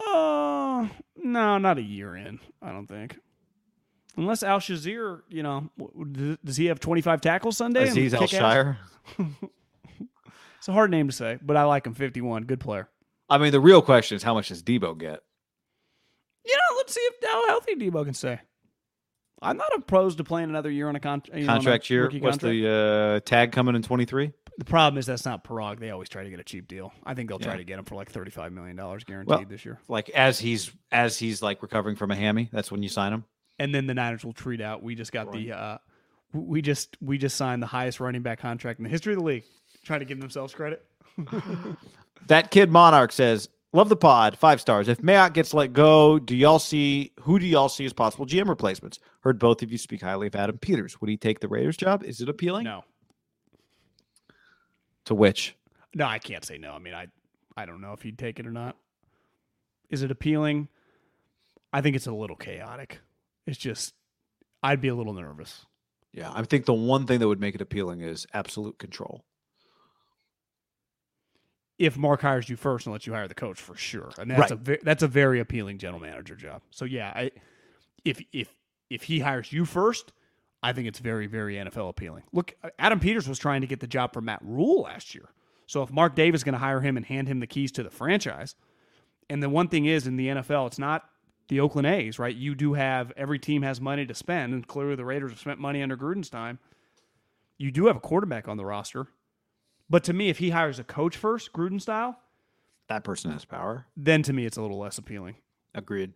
[0.00, 2.40] Uh, no, not a year in.
[2.60, 3.16] I don't think.
[4.16, 5.70] Unless Al Shazier, you know,
[6.44, 7.86] does he have 25 tackles Sunday?
[7.88, 8.26] Azeez Al?
[8.26, 8.78] Shire.
[10.64, 11.92] It's a hard name to say, but I like him.
[11.92, 12.88] 51, good player.
[13.28, 15.20] I mean, the real question is how much does Debo get?
[16.42, 18.40] You know, let's see if how healthy Debo can stay.
[19.42, 21.90] I'm not opposed to playing another year on a con- you know, on a Contract
[21.90, 22.04] year.
[22.04, 22.40] What's contract.
[22.40, 24.32] the uh, tag coming in twenty three?
[24.56, 25.80] The problem is that's not Paraag.
[25.80, 26.94] They always try to get a cheap deal.
[27.04, 27.58] I think they'll try Yeah.
[27.58, 29.80] to get him for like thirty-five million dollars guaranteed Well- this year.
[29.86, 33.24] Like as he's as he's like recovering from a hammy, that's when you sign him.
[33.58, 34.82] And then the Niners will treat out.
[34.82, 35.78] We just got the uh,
[36.32, 39.24] we just we just signed the highest running back contract in the history of the
[39.26, 39.44] league.
[39.84, 40.84] Trying to give themselves credit.
[42.28, 44.88] That kid Monarch says, "Love the pod, five stars.
[44.88, 48.48] If Mayock gets let go, do y'all see who do y'all see as possible GM
[48.48, 48.98] replacements?
[49.20, 50.98] Heard both of you speak highly of Adam Peters.
[51.02, 52.02] Would he take the Raiders job?
[52.02, 52.64] Is it appealing?
[52.64, 52.82] No,
[55.04, 55.54] To which?
[55.94, 56.72] no, I can't say no.
[56.72, 57.08] I mean, I
[57.58, 58.76] I don't know if he'd take it or not.
[59.90, 60.68] Is it appealing?
[61.74, 63.00] I think it's a little chaotic.
[63.46, 63.92] It's just
[64.62, 65.66] I'd be a little nervous.
[66.12, 69.24] Yeah, I think the one thing that would make it appealing is absolute control.
[71.78, 74.52] If Mark hires you first and lets you hire the coach for sure, and that's
[74.52, 76.62] a ve- that's a very appealing general manager job.
[76.70, 77.30] So yeah, I,
[78.04, 78.54] if if
[78.90, 80.12] if he hires you first,
[80.62, 82.22] I think it's very very NFL appealing.
[82.32, 85.28] Look, Adam Peters was trying to get the job for Matt Rhule last year.
[85.66, 87.82] So if Mark Davis is going to hire him and hand him the keys to
[87.82, 88.54] the franchise,
[89.28, 91.08] and the one thing is in the NFL, it's not
[91.48, 92.34] the Oakland A's, right?
[92.34, 95.58] You do have every team has money to spend, and clearly the Raiders have spent
[95.58, 96.58] money under Gruden's time.
[97.58, 99.06] You do have a quarterback on the roster.
[99.90, 102.18] But to me, if he hires a coach first, Gruden style,
[102.88, 103.86] That person has power.
[103.96, 105.36] then to me it's a little less appealing.
[105.74, 106.12] Agreed.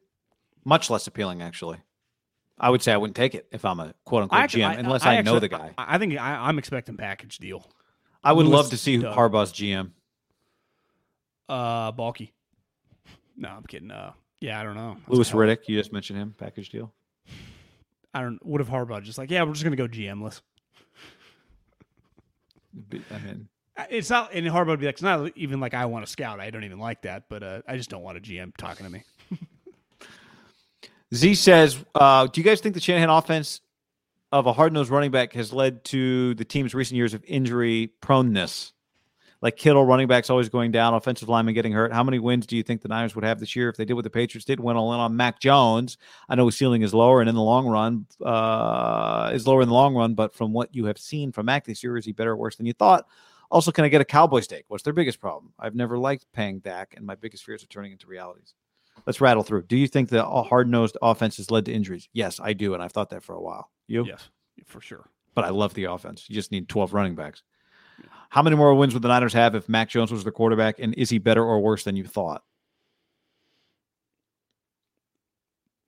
[0.65, 1.79] Much less appealing, actually.
[2.59, 5.21] I would say I wouldn't take it if I'm a quote unquote GM, unless I,
[5.21, 5.75] know actually- the guy.
[5.79, 7.69] I, I think I, I'm expecting package deal.
[8.25, 9.15] I would Louis love to see Doug.
[9.17, 9.93] Harbaugh's GM.
[11.49, 12.33] Uh, bulky.
[13.37, 13.91] No, I'm kidding.
[13.93, 14.97] Uh, yeah, I don't know.
[15.07, 16.93] That's Louis Riddick, you just mentioned him, package deal.
[18.13, 18.45] I don't.
[18.45, 20.41] What if Harbaugh just like, yeah, we're just gonna go GMless?
[23.11, 23.49] I mean,
[23.91, 26.41] It's not, and Harbaugh would be like, it's not even like I want to scout.
[26.41, 28.91] I don't even like that, but uh, I just don't want a GM talking to
[28.91, 29.05] me.
[31.15, 33.61] Z says, uh, "Do you guys think the Shanahan offense
[34.33, 37.93] of a hard nosed running back has led to the team's recent years of injury
[38.03, 38.73] proneness?
[39.41, 41.93] Like Kittle, running backs always going down, offensive linemen getting hurt.
[41.93, 43.95] How many wins do you think the Niners would have this year if they did
[43.95, 45.97] what the Patriots did, went all in on Mac Jones?
[46.29, 49.69] I know his ceiling is lower, and in the long run, uh, is lower in
[49.69, 50.15] the long run.
[50.15, 52.57] But from what you have seen from Mac this year, is he better or worse
[52.57, 53.07] than you thought?
[53.51, 54.65] Also, can I get a Cowboy steak?
[54.69, 55.53] What's their biggest problem?
[55.59, 58.55] I've never liked paying Dak, and my biggest fears are turning into realities."
[59.07, 59.63] Let's rattle through.
[59.63, 62.09] Do you think the uh, hard nosed offense has led to injuries?
[62.13, 63.71] Yes, I do, and I've thought that for a while.
[63.87, 64.05] You?
[64.05, 64.29] Yes,
[64.67, 65.09] for sure.
[65.35, 66.27] But I love the offense.
[66.29, 67.43] You just need 12 running backs.
[68.31, 70.81] How many more wins would the Niners have if Mac Jones was the quarterback?
[70.81, 72.43] And is he better or worse than you thought?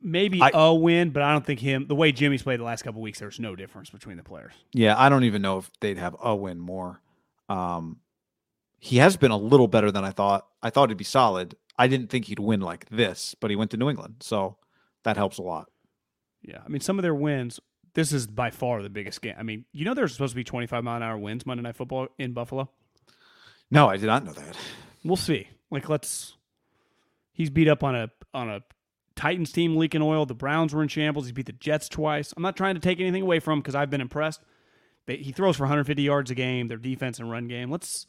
[0.00, 1.86] Maybe I- a win, but I don't think him.
[1.86, 4.54] The way Jimmy's played the last couple weeks, there's no difference between the players.
[4.72, 7.00] Yeah, I don't even know if they'd have a win more.
[7.50, 7.98] Um,
[8.78, 10.46] he has been a little better than I thought.
[10.62, 11.56] I thought he'd be solid.
[11.76, 14.56] I didn't think he'd win like this, but he went to New England, so
[15.04, 15.68] that helps a lot.
[16.42, 17.60] Yeah, I mean, some of their wins.
[17.94, 19.34] This is by far the biggest game.
[19.38, 21.76] I mean, you know, there's supposed to be 25 mile an hour winds Monday Night
[21.76, 22.70] Football in Buffalo.
[23.70, 24.56] No, I did not know that.
[25.04, 25.48] We'll see.
[25.70, 26.36] Like, let's.
[27.32, 28.60] He's beat up on a on a
[29.16, 30.24] Titans team leaking oil.
[30.24, 31.26] The Browns were in shambles.
[31.26, 32.32] He beat the Jets twice.
[32.36, 34.40] I'm not trying to take anything away from him because I've been impressed.
[35.06, 36.68] They, he throws for 150 yards a game.
[36.68, 37.70] Their defense and run game.
[37.70, 38.06] Let's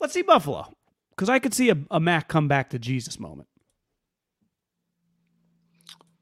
[0.00, 0.72] let's see Buffalo
[1.10, 3.48] because I could see a, a Mac come back to Jesus moment.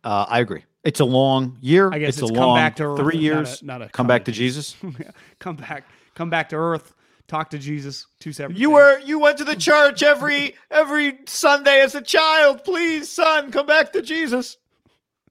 [0.04, 0.64] Uh, I agree.
[0.84, 1.90] It's a long year.
[1.92, 3.62] I guess it's, it's, a come long back to earth, three not years.
[3.62, 4.76] a- Not a, come back to Jesus.
[5.38, 5.84] come back.
[6.14, 6.94] Come back to earth.
[7.28, 8.06] Talk to Jesus.
[8.18, 8.58] Two separate.
[8.58, 12.64] You were you went to the church every every Sunday as a child.
[12.64, 14.58] Please, son, come back to Jesus.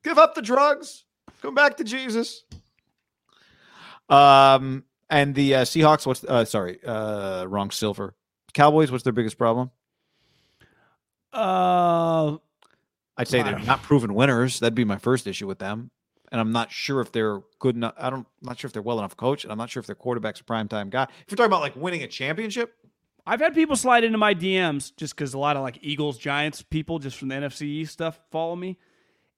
[0.03, 1.03] Give up the drugs.
[1.41, 2.43] Come back to Jesus.
[4.11, 6.05] Um, and the uh, Seahawks.
[6.05, 8.13] What's uh, sorry, uh, wrong silver.
[8.53, 8.91] Cowboys.
[8.91, 9.71] What's their biggest problem?
[11.33, 12.37] Uh,
[13.17, 14.59] I'd say they're don't- proven winners.
[14.59, 15.91] That'd be my first issue with them.
[16.31, 17.93] And I'm not sure if they're good enough.
[17.97, 18.19] I don't.
[18.41, 20.39] I'm not sure if they're well enough coached, and I'm not sure if their quarterback's
[20.39, 21.03] a prime time guy.
[21.03, 22.73] If you're talking about like winning a championship,
[23.25, 26.61] I've had people slide into my DMs just because a lot of like Eagles, Giants
[26.61, 28.77] people just from the NFC East stuff follow me.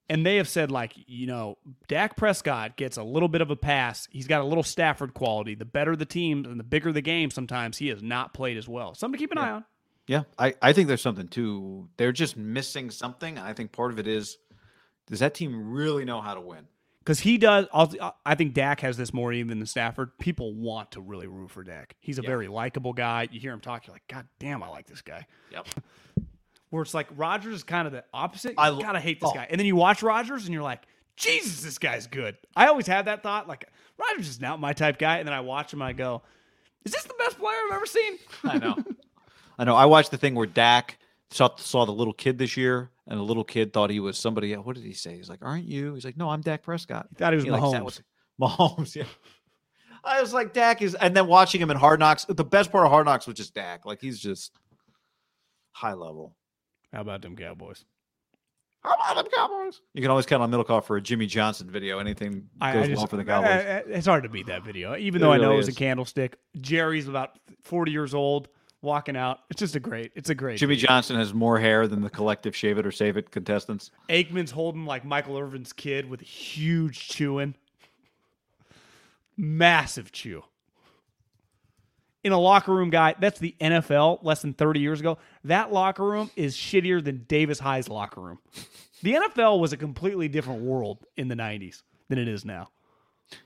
[0.09, 3.55] And they have said, like, you know, Dak Prescott gets a little bit of a
[3.55, 4.07] pass.
[4.11, 5.55] He's got a little Stafford quality.
[5.55, 8.67] The better the team and the bigger the game, sometimes he has not played as
[8.67, 8.93] well.
[8.95, 9.65] Something to keep an eye on.
[10.05, 11.87] Yeah, I, I think there's something too.
[11.95, 13.37] They're just missing something.
[13.39, 14.37] I think part of it is
[15.07, 16.67] does that team really know how to win?
[16.99, 17.67] Because he does.
[17.73, 17.93] I'll,
[18.25, 20.17] I think Dak has this more even than Stafford.
[20.19, 21.95] People want to really root for Dak.
[22.01, 22.29] He's a Yeah.
[22.29, 23.27] very likable guy.
[23.31, 25.25] You hear him talk, you're like, God damn, I like this guy.
[25.51, 25.67] Yep.
[26.73, 28.53] Where it's like Rodgers is kind of the opposite.
[28.53, 29.35] You I gotta hate this oh.
[29.35, 29.45] guy.
[29.47, 30.81] And then you watch Rodgers and you're like,
[31.15, 32.35] Jesus, this guy's good.
[32.55, 33.47] I always had that thought.
[33.47, 33.69] Like
[33.99, 35.19] Rodgers is not my type guy.
[35.19, 36.23] And then I watch him and I go,
[36.83, 38.17] Is this the best player I've ever seen?
[38.43, 38.75] I know.
[39.59, 39.75] I know.
[39.75, 40.97] I watched the thing where Dak
[41.29, 44.55] saw, saw the little kid this year, and the little kid thought he was somebody.
[44.55, 45.15] What did he say?
[45.15, 47.83] He's like, "Aren't you?" He's like, "No, I'm Dak Prescott." He thought he was sat
[47.83, 48.01] Mahomes.
[48.41, 49.03] Mahomes, yeah.
[50.03, 52.25] I was like, Dak is, and then watching him in Hard Knocks.
[52.25, 53.85] The best part of Hard Knocks was just Dak.
[53.85, 54.51] Like he's just
[55.73, 56.35] high level.
[56.93, 57.83] How about them Cowboys?
[58.83, 59.81] How about them Cowboys?
[59.93, 61.99] You can always count on Middlekauff for a Jimmy Johnson video.
[61.99, 63.49] Anything I, goes I just, well for the Cowboys.
[63.49, 65.67] I- it's hard to beat that video, even It though I know really it was
[65.69, 66.37] a candlestick.
[66.61, 68.49] Jerry's about 40 years old,
[68.81, 69.39] walking out.
[69.49, 70.11] It's just a great.
[70.15, 70.59] It's a great.
[70.59, 70.87] Jimmy video.
[70.87, 73.89] Johnson has more hair than the collective Shave It or Save It contestants.
[74.09, 77.55] Aikman's holding like Michael Irvin's kid with a huge chewing.
[79.37, 80.43] Massive chew.
[82.23, 85.17] In a locker room, guy, that's the NFL less than 30 years ago.
[85.43, 88.39] That locker room is shittier than Davis High's locker room.
[89.01, 92.69] The NFL was a completely different world in the 90s than it is now.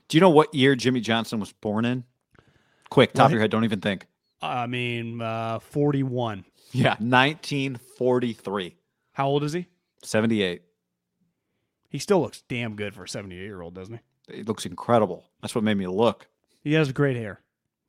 [0.08, 2.04] Do you know what year Jimmy Johnson was born in?
[2.90, 3.50] Quick, top Well, of your head.
[3.50, 4.06] Don't even think.
[4.40, 6.44] I mean, uh, 41.
[6.70, 8.76] Yeah, 1943,
[9.12, 9.66] How old is he?
[10.04, 10.62] 78.
[11.90, 14.36] He still looks damn good for a 78 year old, doesn't he?
[14.36, 15.24] He looks incredible.
[15.40, 16.28] That's what made me look.
[16.62, 17.40] He has great hair.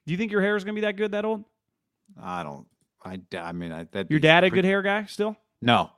[0.05, 1.43] Do you think your hair is going to be that good that old?
[2.21, 2.65] I don't.
[3.03, 3.19] I.
[3.37, 4.09] I mean, I, that.
[4.09, 5.35] Your dad a good hair guy still?
[5.61, 5.91] No,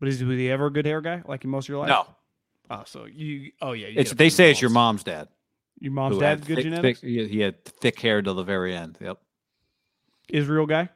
[0.00, 1.88] But is was he ever a good hair guy like in most of your life?
[1.88, 2.06] no.
[2.68, 3.52] Oh, so you?
[3.62, 3.88] Oh yeah.
[3.88, 5.28] You It's they say it's your mom's dad.
[5.78, 6.44] Your mom's dad.
[6.44, 7.00] Good thick, genetics.
[7.00, 8.98] Thick, he, had thick hair till the very end.
[9.00, 9.18] Yep.
[10.28, 10.88] Israel guy.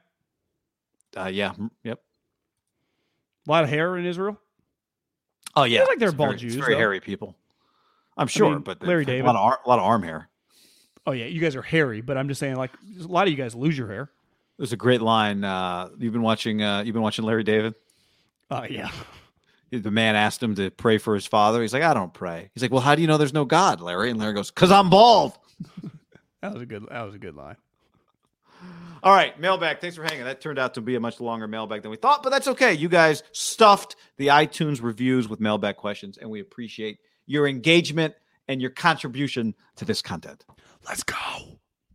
[1.16, 1.52] Uh, yeah.
[1.84, 2.00] Yep.
[3.46, 4.38] A lot of hair in Israel.
[5.54, 5.82] Oh yeah.
[5.84, 6.78] like they're bald very, Jews, very though.
[6.78, 7.36] hairy people.
[8.16, 9.26] I'm sure, mean, but Larry a David.
[9.26, 10.28] lot of, a lot of arm hair.
[11.06, 12.70] Oh yeah, you guys are hairy, but I'm just saying like
[13.00, 14.10] a lot of you guys lose your hair.
[14.58, 15.42] There's a great line.
[15.42, 16.62] Uh, you've been watching.
[16.62, 17.74] Uh, you've been watching Larry David.
[18.50, 18.90] Oh yeah.
[19.70, 21.62] The man asked him to pray for his father.
[21.62, 22.50] He's like, I don't pray.
[22.54, 24.10] He's like, Well, how do you know there's no God, Larry?
[24.10, 25.38] And Larry goes, Because I'm bald.
[26.42, 26.86] That was a good.
[26.88, 27.56] That was a good line.
[29.02, 29.80] All right, mailbag.
[29.80, 30.24] Thanks for hanging.
[30.24, 32.74] That turned out to be a much longer mailbag than we thought, but that's okay.
[32.74, 38.14] You guys stuffed the iTunes reviews with mailbag questions, and we appreciate your engagement
[38.48, 40.44] and your contribution to this content.
[40.86, 41.59] Let's go.